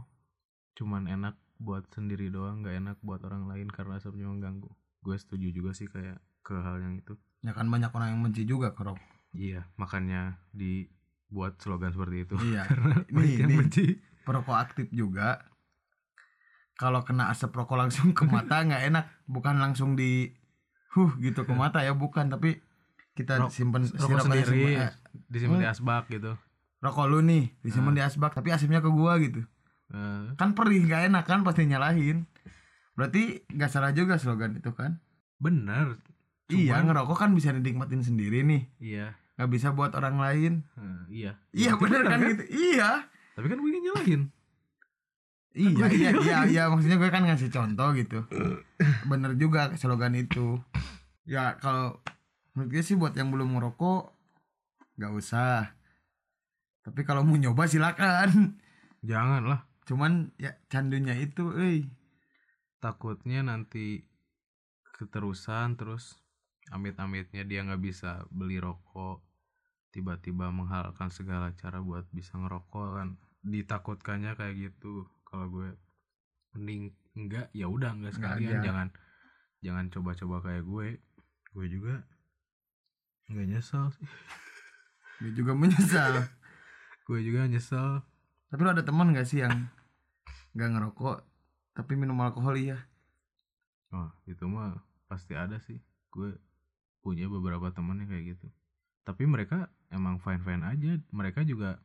[0.75, 4.67] cuman enak buat sendiri doang, nggak enak buat orang lain karena asapnya mengganggu.
[4.99, 7.15] Gue setuju juga sih kayak ke hal yang itu.
[7.41, 9.01] ya kan banyak orang yang benci juga ke rokok
[9.33, 12.35] Iya, makanya dibuat slogan seperti itu.
[12.37, 13.85] iya karena Nih, banyak yang benci.
[14.21, 15.41] perokok aktif juga
[16.75, 20.29] kalau kena asap rokok langsung ke mata nggak enak bukan langsung di
[20.91, 22.61] huh gitu ke mata ya bukan tapi
[23.13, 24.91] kita Rok- simpen si Rokok sendiri simpen- eh,
[25.29, 26.31] disimpan di asbak gitu.
[26.81, 29.45] Rokok lu nih disimpan di asbak tapi asapnya ke gua gitu
[29.87, 32.23] Eh, kan perih nggak enak kan pasti nyalahin
[32.93, 35.03] berarti nggak salah juga slogan itu kan
[35.35, 35.99] bener.
[36.47, 39.19] iya Cuman- ngerokok kan bisa dinikmatin sendiri nih Iya.
[39.35, 41.31] nggak bisa buat orang lain Eh, iya.
[41.51, 42.89] iya Berarti bener kan gitu iya
[43.31, 44.21] Tapi kan gue nyalahin.
[45.51, 48.23] Iya, iya, iya, iya, maksudnya gue kan ngasih contoh gitu.
[49.03, 50.55] Bener juga slogan itu.
[51.25, 51.99] Ya kalau
[52.53, 54.01] menurut gue sih buat yang belum ngerokok
[54.95, 55.75] nggak usah.
[56.81, 58.57] Tapi kalau mau nyoba silakan.
[59.05, 59.61] Jangan lah.
[59.85, 61.85] Cuman ya candunya itu, eh
[62.81, 64.01] takutnya nanti
[64.97, 66.17] keterusan terus
[66.69, 69.21] amit-amitnya dia nggak bisa beli rokok
[69.91, 73.09] tiba-tiba menghalalkan segala cara buat bisa ngerokok kan
[73.41, 75.69] ditakutkannya kayak gitu kalau gue
[76.53, 78.65] mending enggak ya udah enggak Enggak sekalian aja.
[78.65, 78.87] jangan
[79.61, 80.87] jangan coba-coba kayak gue
[81.51, 81.93] gue juga
[83.29, 84.07] nggak nyesel sih
[85.21, 86.13] gue juga menyesal.
[87.07, 88.01] gue juga nyesel.
[88.51, 89.69] Tapi lo ada teman gak sih yang
[90.55, 91.23] nggak ngerokok
[91.71, 92.59] tapi minum alkohol?
[92.59, 92.77] Iya?
[93.91, 95.79] oh itu mah pasti ada sih.
[96.11, 96.35] Gue
[97.03, 98.47] punya beberapa temen yang kayak gitu.
[99.03, 100.91] Tapi mereka emang fine fine aja.
[101.11, 101.79] Mereka juga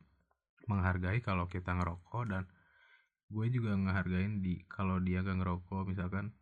[0.67, 2.43] menghargai kalau kita ngerokok dan
[3.27, 5.87] gue juga ngehargain di kalau dia gak ngerokok.
[5.87, 6.35] Misalkan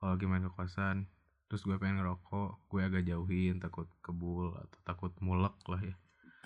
[0.00, 1.08] kalau lagi main ke kosan
[1.46, 5.94] terus gue pengen ngerokok gue agak jauhin takut kebul atau takut mulek lah ya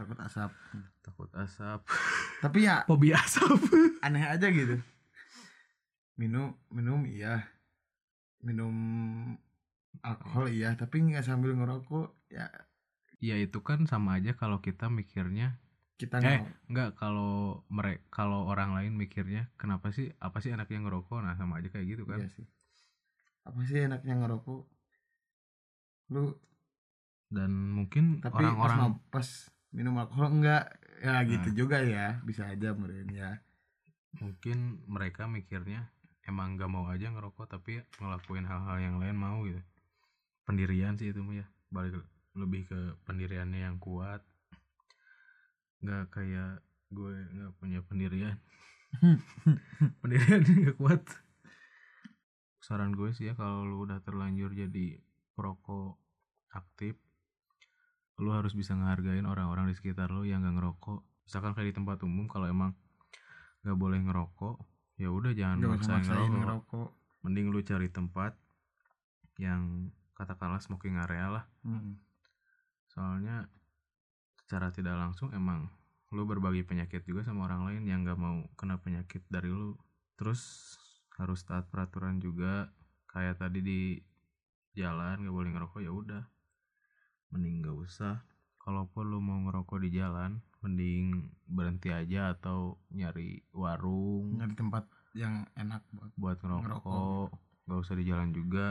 [0.00, 0.50] Takut asap.
[1.04, 1.80] takut asap.
[2.44, 3.60] Tapi ya hobi asap.
[4.06, 4.80] aneh aja gitu.
[6.16, 7.44] Minum minum iya.
[8.40, 8.72] Minum
[10.00, 10.72] alkohol iya.
[10.72, 12.48] Tapi nggak sambil ngerokok ya.
[13.20, 15.60] Ya itu kan sama aja kalau kita mikirnya.
[16.00, 21.20] Kita Eh, nggak kalau mereka kalau orang lain mikirnya kenapa sih apa sih enaknya ngerokok?
[21.20, 22.16] Nah, sama aja kayak gitu kan.
[22.16, 22.48] iya sih.
[23.44, 24.64] Apa sih enaknya ngerokok?
[26.10, 26.40] Lu
[27.28, 29.28] Dan mungkin pas, orang-orang ma- pas
[29.70, 31.56] minum alkohol enggak ya gitu Nah.
[31.56, 33.40] juga ya bisa aja meren ya
[34.18, 35.88] mungkin mereka mikirnya
[36.26, 39.62] emang gak mau aja ngerokok tapi ngelakuin hal-hal yang lain mau gitu.
[40.46, 41.46] Pendirian sih itu mah ya.
[41.70, 42.02] Balik
[42.34, 44.22] lebih ke pendiriannya yang kuat.
[45.82, 48.36] Nggak kayak gue nggak punya pendirian.
[50.02, 51.02] pendirian gak kuat.
[52.60, 55.00] Saran gue sih ya kalau lu udah terlanjur jadi
[55.34, 55.96] perokok
[56.50, 56.98] aktif,
[58.20, 61.00] lu harus bisa ngehargain orang-orang di sekitar lu yang gak ngerokok.
[61.24, 62.76] Misalkan kayak di tempat umum kalau emang
[63.64, 64.60] gak boleh ngerokok,
[65.00, 66.36] ya udah jangan maksain ngerokok.
[66.36, 66.88] ngerokok
[67.20, 68.32] Mending lu cari tempat
[69.40, 71.44] yang katakanlah smoking area lah.
[71.64, 71.96] Hmm.
[72.92, 73.48] Soalnya
[74.44, 75.72] secara tidak langsung emang
[76.12, 79.76] lu berbagi penyakit juga sama orang lain yang gak mau kena penyakit dari lu.
[80.20, 80.76] Terus
[81.16, 82.68] harus taat peraturan juga
[83.08, 83.80] kayak tadi di
[84.76, 86.24] jalan gak boleh ngerokok ya udah
[87.30, 88.14] mending gak usah.
[88.60, 94.36] Kalaupun lu mau ngerokok di jalan mending berhenti aja atau nyari warung.
[94.36, 94.84] Nyari tempat
[95.16, 97.28] yang enak buat buat ngerokok, Ngerokok.
[97.66, 98.66] gak usah di jalan juga.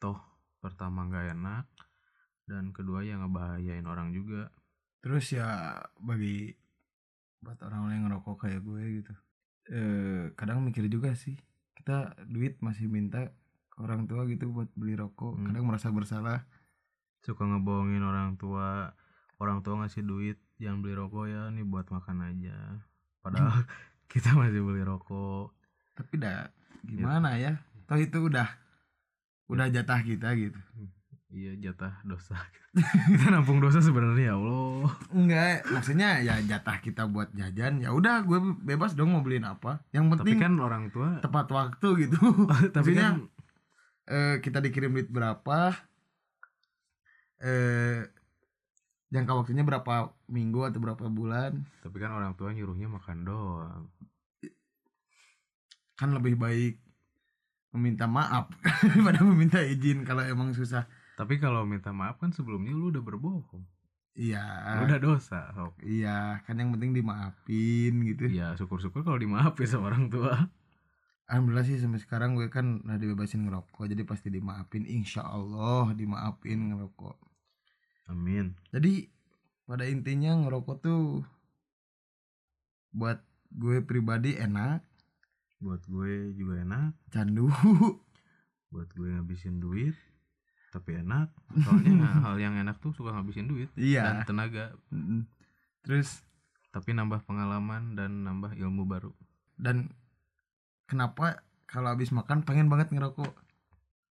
[0.00, 0.18] Toh
[0.58, 1.66] pertama nggak enak
[2.46, 4.50] dan kedua ya ngebahayain orang juga.
[5.04, 6.50] Terus ya bagi
[7.44, 9.14] buat orang yang ngerokok kayak gue gitu
[9.66, 11.34] eh kadang mikir juga sih.
[11.76, 13.30] Kita duit masih minta
[13.70, 15.36] ke orang tua gitu buat beli rokok.
[15.36, 15.46] Hmm.
[15.50, 16.46] kadang merasa bersalah
[17.26, 18.94] suka ngebohongin orang tua.
[19.42, 22.56] Orang tua ngasih duit jangan beli rokok ya nih buat makan aja.
[23.20, 23.66] Padahal
[24.12, 25.50] kita masih beli rokok.
[25.98, 26.46] Tapi dah
[26.86, 27.58] gimana ya?
[27.90, 28.46] Toh itu udah
[29.50, 30.58] udah jatah kita gitu.
[31.26, 32.38] Iya jatah dosa.
[33.10, 34.92] Kita nampung dosa sebenarnya ya Allah.
[35.10, 39.82] Enggak maksudnya ya jatah kita buat jajan ya udah gue bebas dong mau beliin apa.
[39.90, 42.20] Yang tapi penting kan orang tua tepat waktu gitu.
[42.76, 43.14] Tapi maksudnya, kan
[44.06, 45.74] eh, kita dikirim duit berapa
[47.40, 48.08] eh
[49.12, 51.64] jangka waktunya berapa minggu atau berapa bulan?
[51.80, 53.84] Tapi kan orang tua nyuruhnya makan doang.
[55.96, 56.80] Kan lebih baik
[57.76, 58.48] meminta maaf
[58.88, 60.88] daripada meminta izin kalau emang susah.
[61.16, 63.64] Tapi kalau minta maaf kan sebelumnya lu udah berbohong.
[64.16, 64.44] Iya.
[64.80, 68.32] Lu udah dosa sok iya kan yang penting dimaafin gitu.
[68.32, 70.48] Ya syukur-syukur kalau dimaafin sama orang tua.
[71.26, 76.70] Alhamdulillah sih sampai sekarang gue kan udah dibebasin ngerokok jadi pasti dimaafin insya Allah dimaafin
[76.70, 77.25] ngerokok
[78.10, 78.54] amin.
[78.70, 79.10] Jadi
[79.66, 81.26] pada intinya ngerokok tuh
[82.94, 83.20] buat
[83.52, 84.82] gue pribadi enak.
[85.60, 86.92] Buat gue juga enak.
[87.10, 87.50] Candu.
[88.72, 89.94] Buat gue ngabisin duit
[90.74, 91.32] tapi enak.
[91.64, 94.76] Soalnya hal yang enak tuh suka ngabisin duit dan iya tenaga.
[94.92, 95.24] Mm-mm.
[95.86, 96.26] terus
[96.74, 99.14] tapi nambah pengalaman dan nambah ilmu baru.
[99.56, 99.88] Dan
[100.84, 103.32] kenapa kalau habis makan pengen banget ngerokok?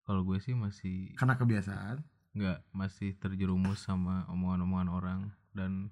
[0.06, 2.02] Kalau gue sih masih karena kebiasaan
[2.36, 5.20] nggak masih terjerumus sama omongan-omongan orang
[5.56, 5.90] dan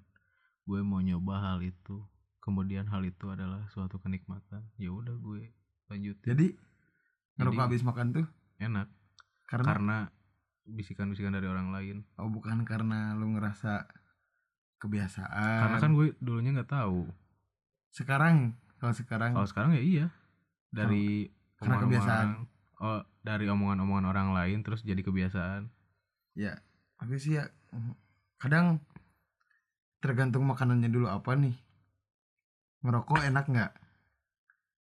[0.64, 2.04] gue mau nyoba hal itu.
[2.44, 4.68] Kemudian hal itu adalah suatu kenikmatan.
[4.76, 5.56] Ya udah gue
[5.88, 6.28] lanjutin.
[6.28, 6.46] Jadi
[7.40, 8.26] ngerokok habis makan tuh?
[8.60, 8.92] Enak.
[9.48, 9.96] Karena, karena
[10.68, 12.04] bisikan-bisikan dari orang lain.
[12.20, 13.88] Oh bukan karena lu ngerasa
[14.76, 15.60] kebiasaan.
[15.64, 17.08] Karena kan gue dulunya nggak tahu.
[17.88, 18.52] Sekarang?
[18.76, 19.32] Kalau sekarang?
[19.32, 20.06] Kalau sekarang ya iya.
[20.68, 22.28] Dari Karena omongan kebiasaan.
[22.28, 25.70] orang- oh dari omongan-omongan orang lain terus jadi kebiasaan
[26.34, 26.58] ya
[26.98, 27.48] aku sih ya?
[28.38, 28.82] Kadang
[30.02, 31.56] tergantung makanannya dulu apa nih.
[32.84, 33.72] Ngerokok enak nggak?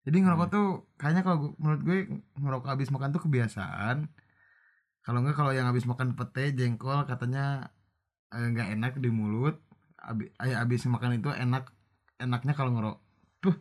[0.03, 0.55] Jadi ngerokok Hmm.
[0.59, 0.67] tuh
[0.99, 1.99] kayaknya kalau menurut gue
[2.43, 4.11] ngerokok habis makan tuh kebiasaan.
[5.03, 7.71] Kalau nggak kalau yang habis makan pete jengkol katanya
[8.35, 9.59] eh, nggak enak di mulut
[10.43, 11.71] eh, habis makan itu enak
[12.19, 12.97] enaknya kalau ngerok
[13.43, 13.55] tuh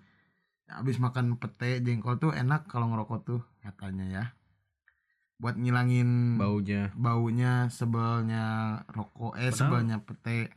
[0.70, 4.24] habis makan pete jengkol tuh enak kalau ngerokok tuh katanya ya
[5.42, 6.94] buat ngilangin baunya.
[6.94, 8.46] baunya sebelnya
[8.88, 10.54] rokok eh Padahal- sebelnya pete.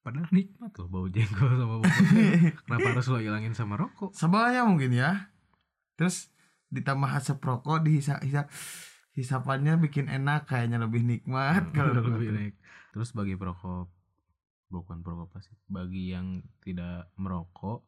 [0.00, 1.82] Padahal nikmat loh bau jengkol sama bau
[2.64, 4.10] kenapa harus lo hilangin sama rokok?
[4.10, 5.30] Sebelnya mungkin ya.
[5.94, 6.32] Terus
[6.68, 8.46] ditambah asap rokok dihisap hisap
[9.10, 12.54] hisapannya bikin enak kayaknya lebih nikmat kalau rokok lebih naik
[12.94, 13.90] terus bagi perokok
[14.70, 17.82] bukan perokok pasif bagi yang tidak merokok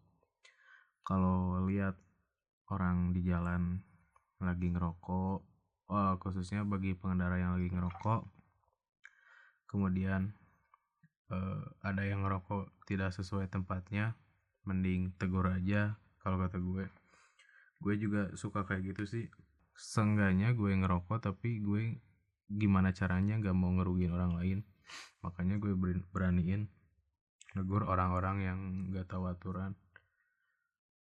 [1.02, 1.94] kalau lihat
[2.68, 3.78] orang di jalan
[4.38, 5.46] lagi ngerokok
[5.92, 8.24] oh, khususnya bagi pengendara yang lagi ngerokok.
[9.68, 10.32] Kemudian
[11.28, 14.16] eh, ada yang ngerokok tidak sesuai tempatnya
[14.64, 16.88] mending tegur aja kalau kata gue.
[17.82, 19.24] Gue juga suka kayak gitu sih.
[19.76, 22.00] Seenggaknya gue ngerokok tapi gue
[22.48, 24.58] gimana caranya nggak mau ngerugiin orang lain.
[25.20, 25.72] Makanya gue
[26.12, 26.68] beraniin
[27.52, 28.58] negur orang-orang yang
[28.92, 29.76] nggak tahu aturan.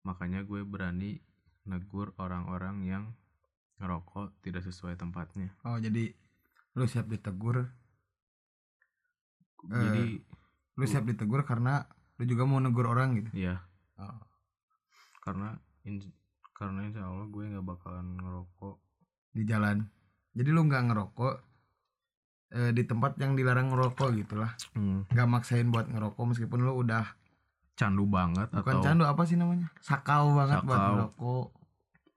[0.04, 1.22] Makanya gue berani
[1.64, 3.04] negur orang-orang yang
[3.82, 5.50] ngerokok tidak sesuai tempatnya.
[5.66, 6.14] Oh jadi
[6.78, 7.66] lu siap ditegur?
[9.66, 10.22] Jadi
[10.78, 11.86] lu siap ditegur karena
[12.22, 13.30] lu juga mau negur orang gitu?
[13.34, 13.66] Ya
[13.98, 14.22] oh.
[15.26, 16.14] karena in-
[16.54, 18.78] karena insya Allah gue nggak bakalan ngerokok.
[19.34, 19.82] Di jalan.
[20.38, 21.36] Jadi lu nggak ngerokok
[22.54, 24.54] eh, di tempat yang dilarang ngerokok gitulah.
[24.78, 27.06] Hmm, nggak maksain buat ngerokok meskipun lu udah
[27.74, 29.74] candu banget bukan atau candu apa sih namanya?
[29.82, 30.94] Sakau banget buat Sakau.
[30.94, 31.46] ngerokok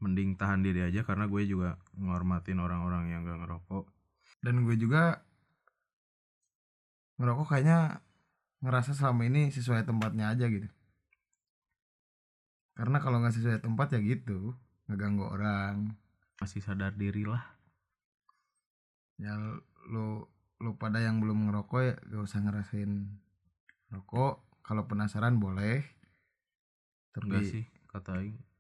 [0.03, 3.85] mending tahan diri aja karena gue juga ngormatin orang-orang yang gak ngerokok.
[4.45, 5.23] Dan gue juga
[7.17, 8.03] ngerokok kayaknya
[8.65, 10.67] ngerasa selama ini sesuai tempatnya aja gitu.
[12.75, 14.59] Karena kalau nggak sesuai tempat ya gitu
[14.91, 15.95] ngeganggu orang.
[16.43, 17.45] Masih sadar diri lah.
[19.17, 19.39] Ya
[19.89, 20.27] lu
[20.59, 23.09] lu pada yang belum ngerokok ya gak usah ngerasain
[23.95, 24.43] rokok.
[24.65, 25.87] Kalau penasaran boleh.
[27.15, 28.54] Tapi enggak sih kata Aing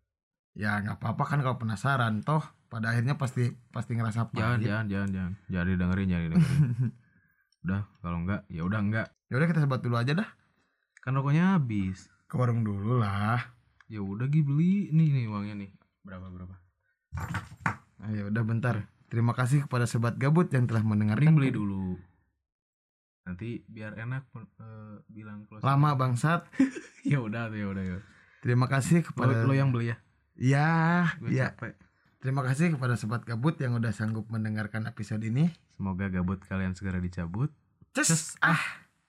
[0.54, 2.22] ya nggak apa-apa kan kalau penasaran.
[2.22, 4.66] Toh pada akhirnya pasti pasti ngerasa jangan pahit.
[4.66, 5.66] Jangan jangan jangan jangan.
[5.66, 6.62] Didengerin jangan didengerin.
[7.64, 10.28] Udah kalau enggak ya udah enggak ya udah kita sebat dulu aja dah.
[11.00, 12.08] Kan rokoknya habis.
[12.28, 13.40] Ke warung dulu lah.
[13.88, 15.70] Ya udah Gi beli nih nih uangnya nih.
[16.04, 16.54] Berapa berapa?
[18.04, 18.88] Ayo udah bentar.
[19.08, 21.96] Terima kasih kepada sobat gabut yang telah mendengarkan mending beli dulu.
[23.24, 26.44] Nanti biar enak eh, bilang close lama bangsat.
[27.04, 27.98] Ya udah ya udah ya
[28.44, 29.96] terima kasih lo, kepada lo yang beli ya
[30.38, 31.74] ya gue ya capek.
[32.24, 35.52] Terima kasih kepada sobat gabut yang udah sanggup mendengarkan episode ini.
[35.76, 37.52] Semoga gabut kalian segera dicabut.
[37.92, 38.83] Cus, ah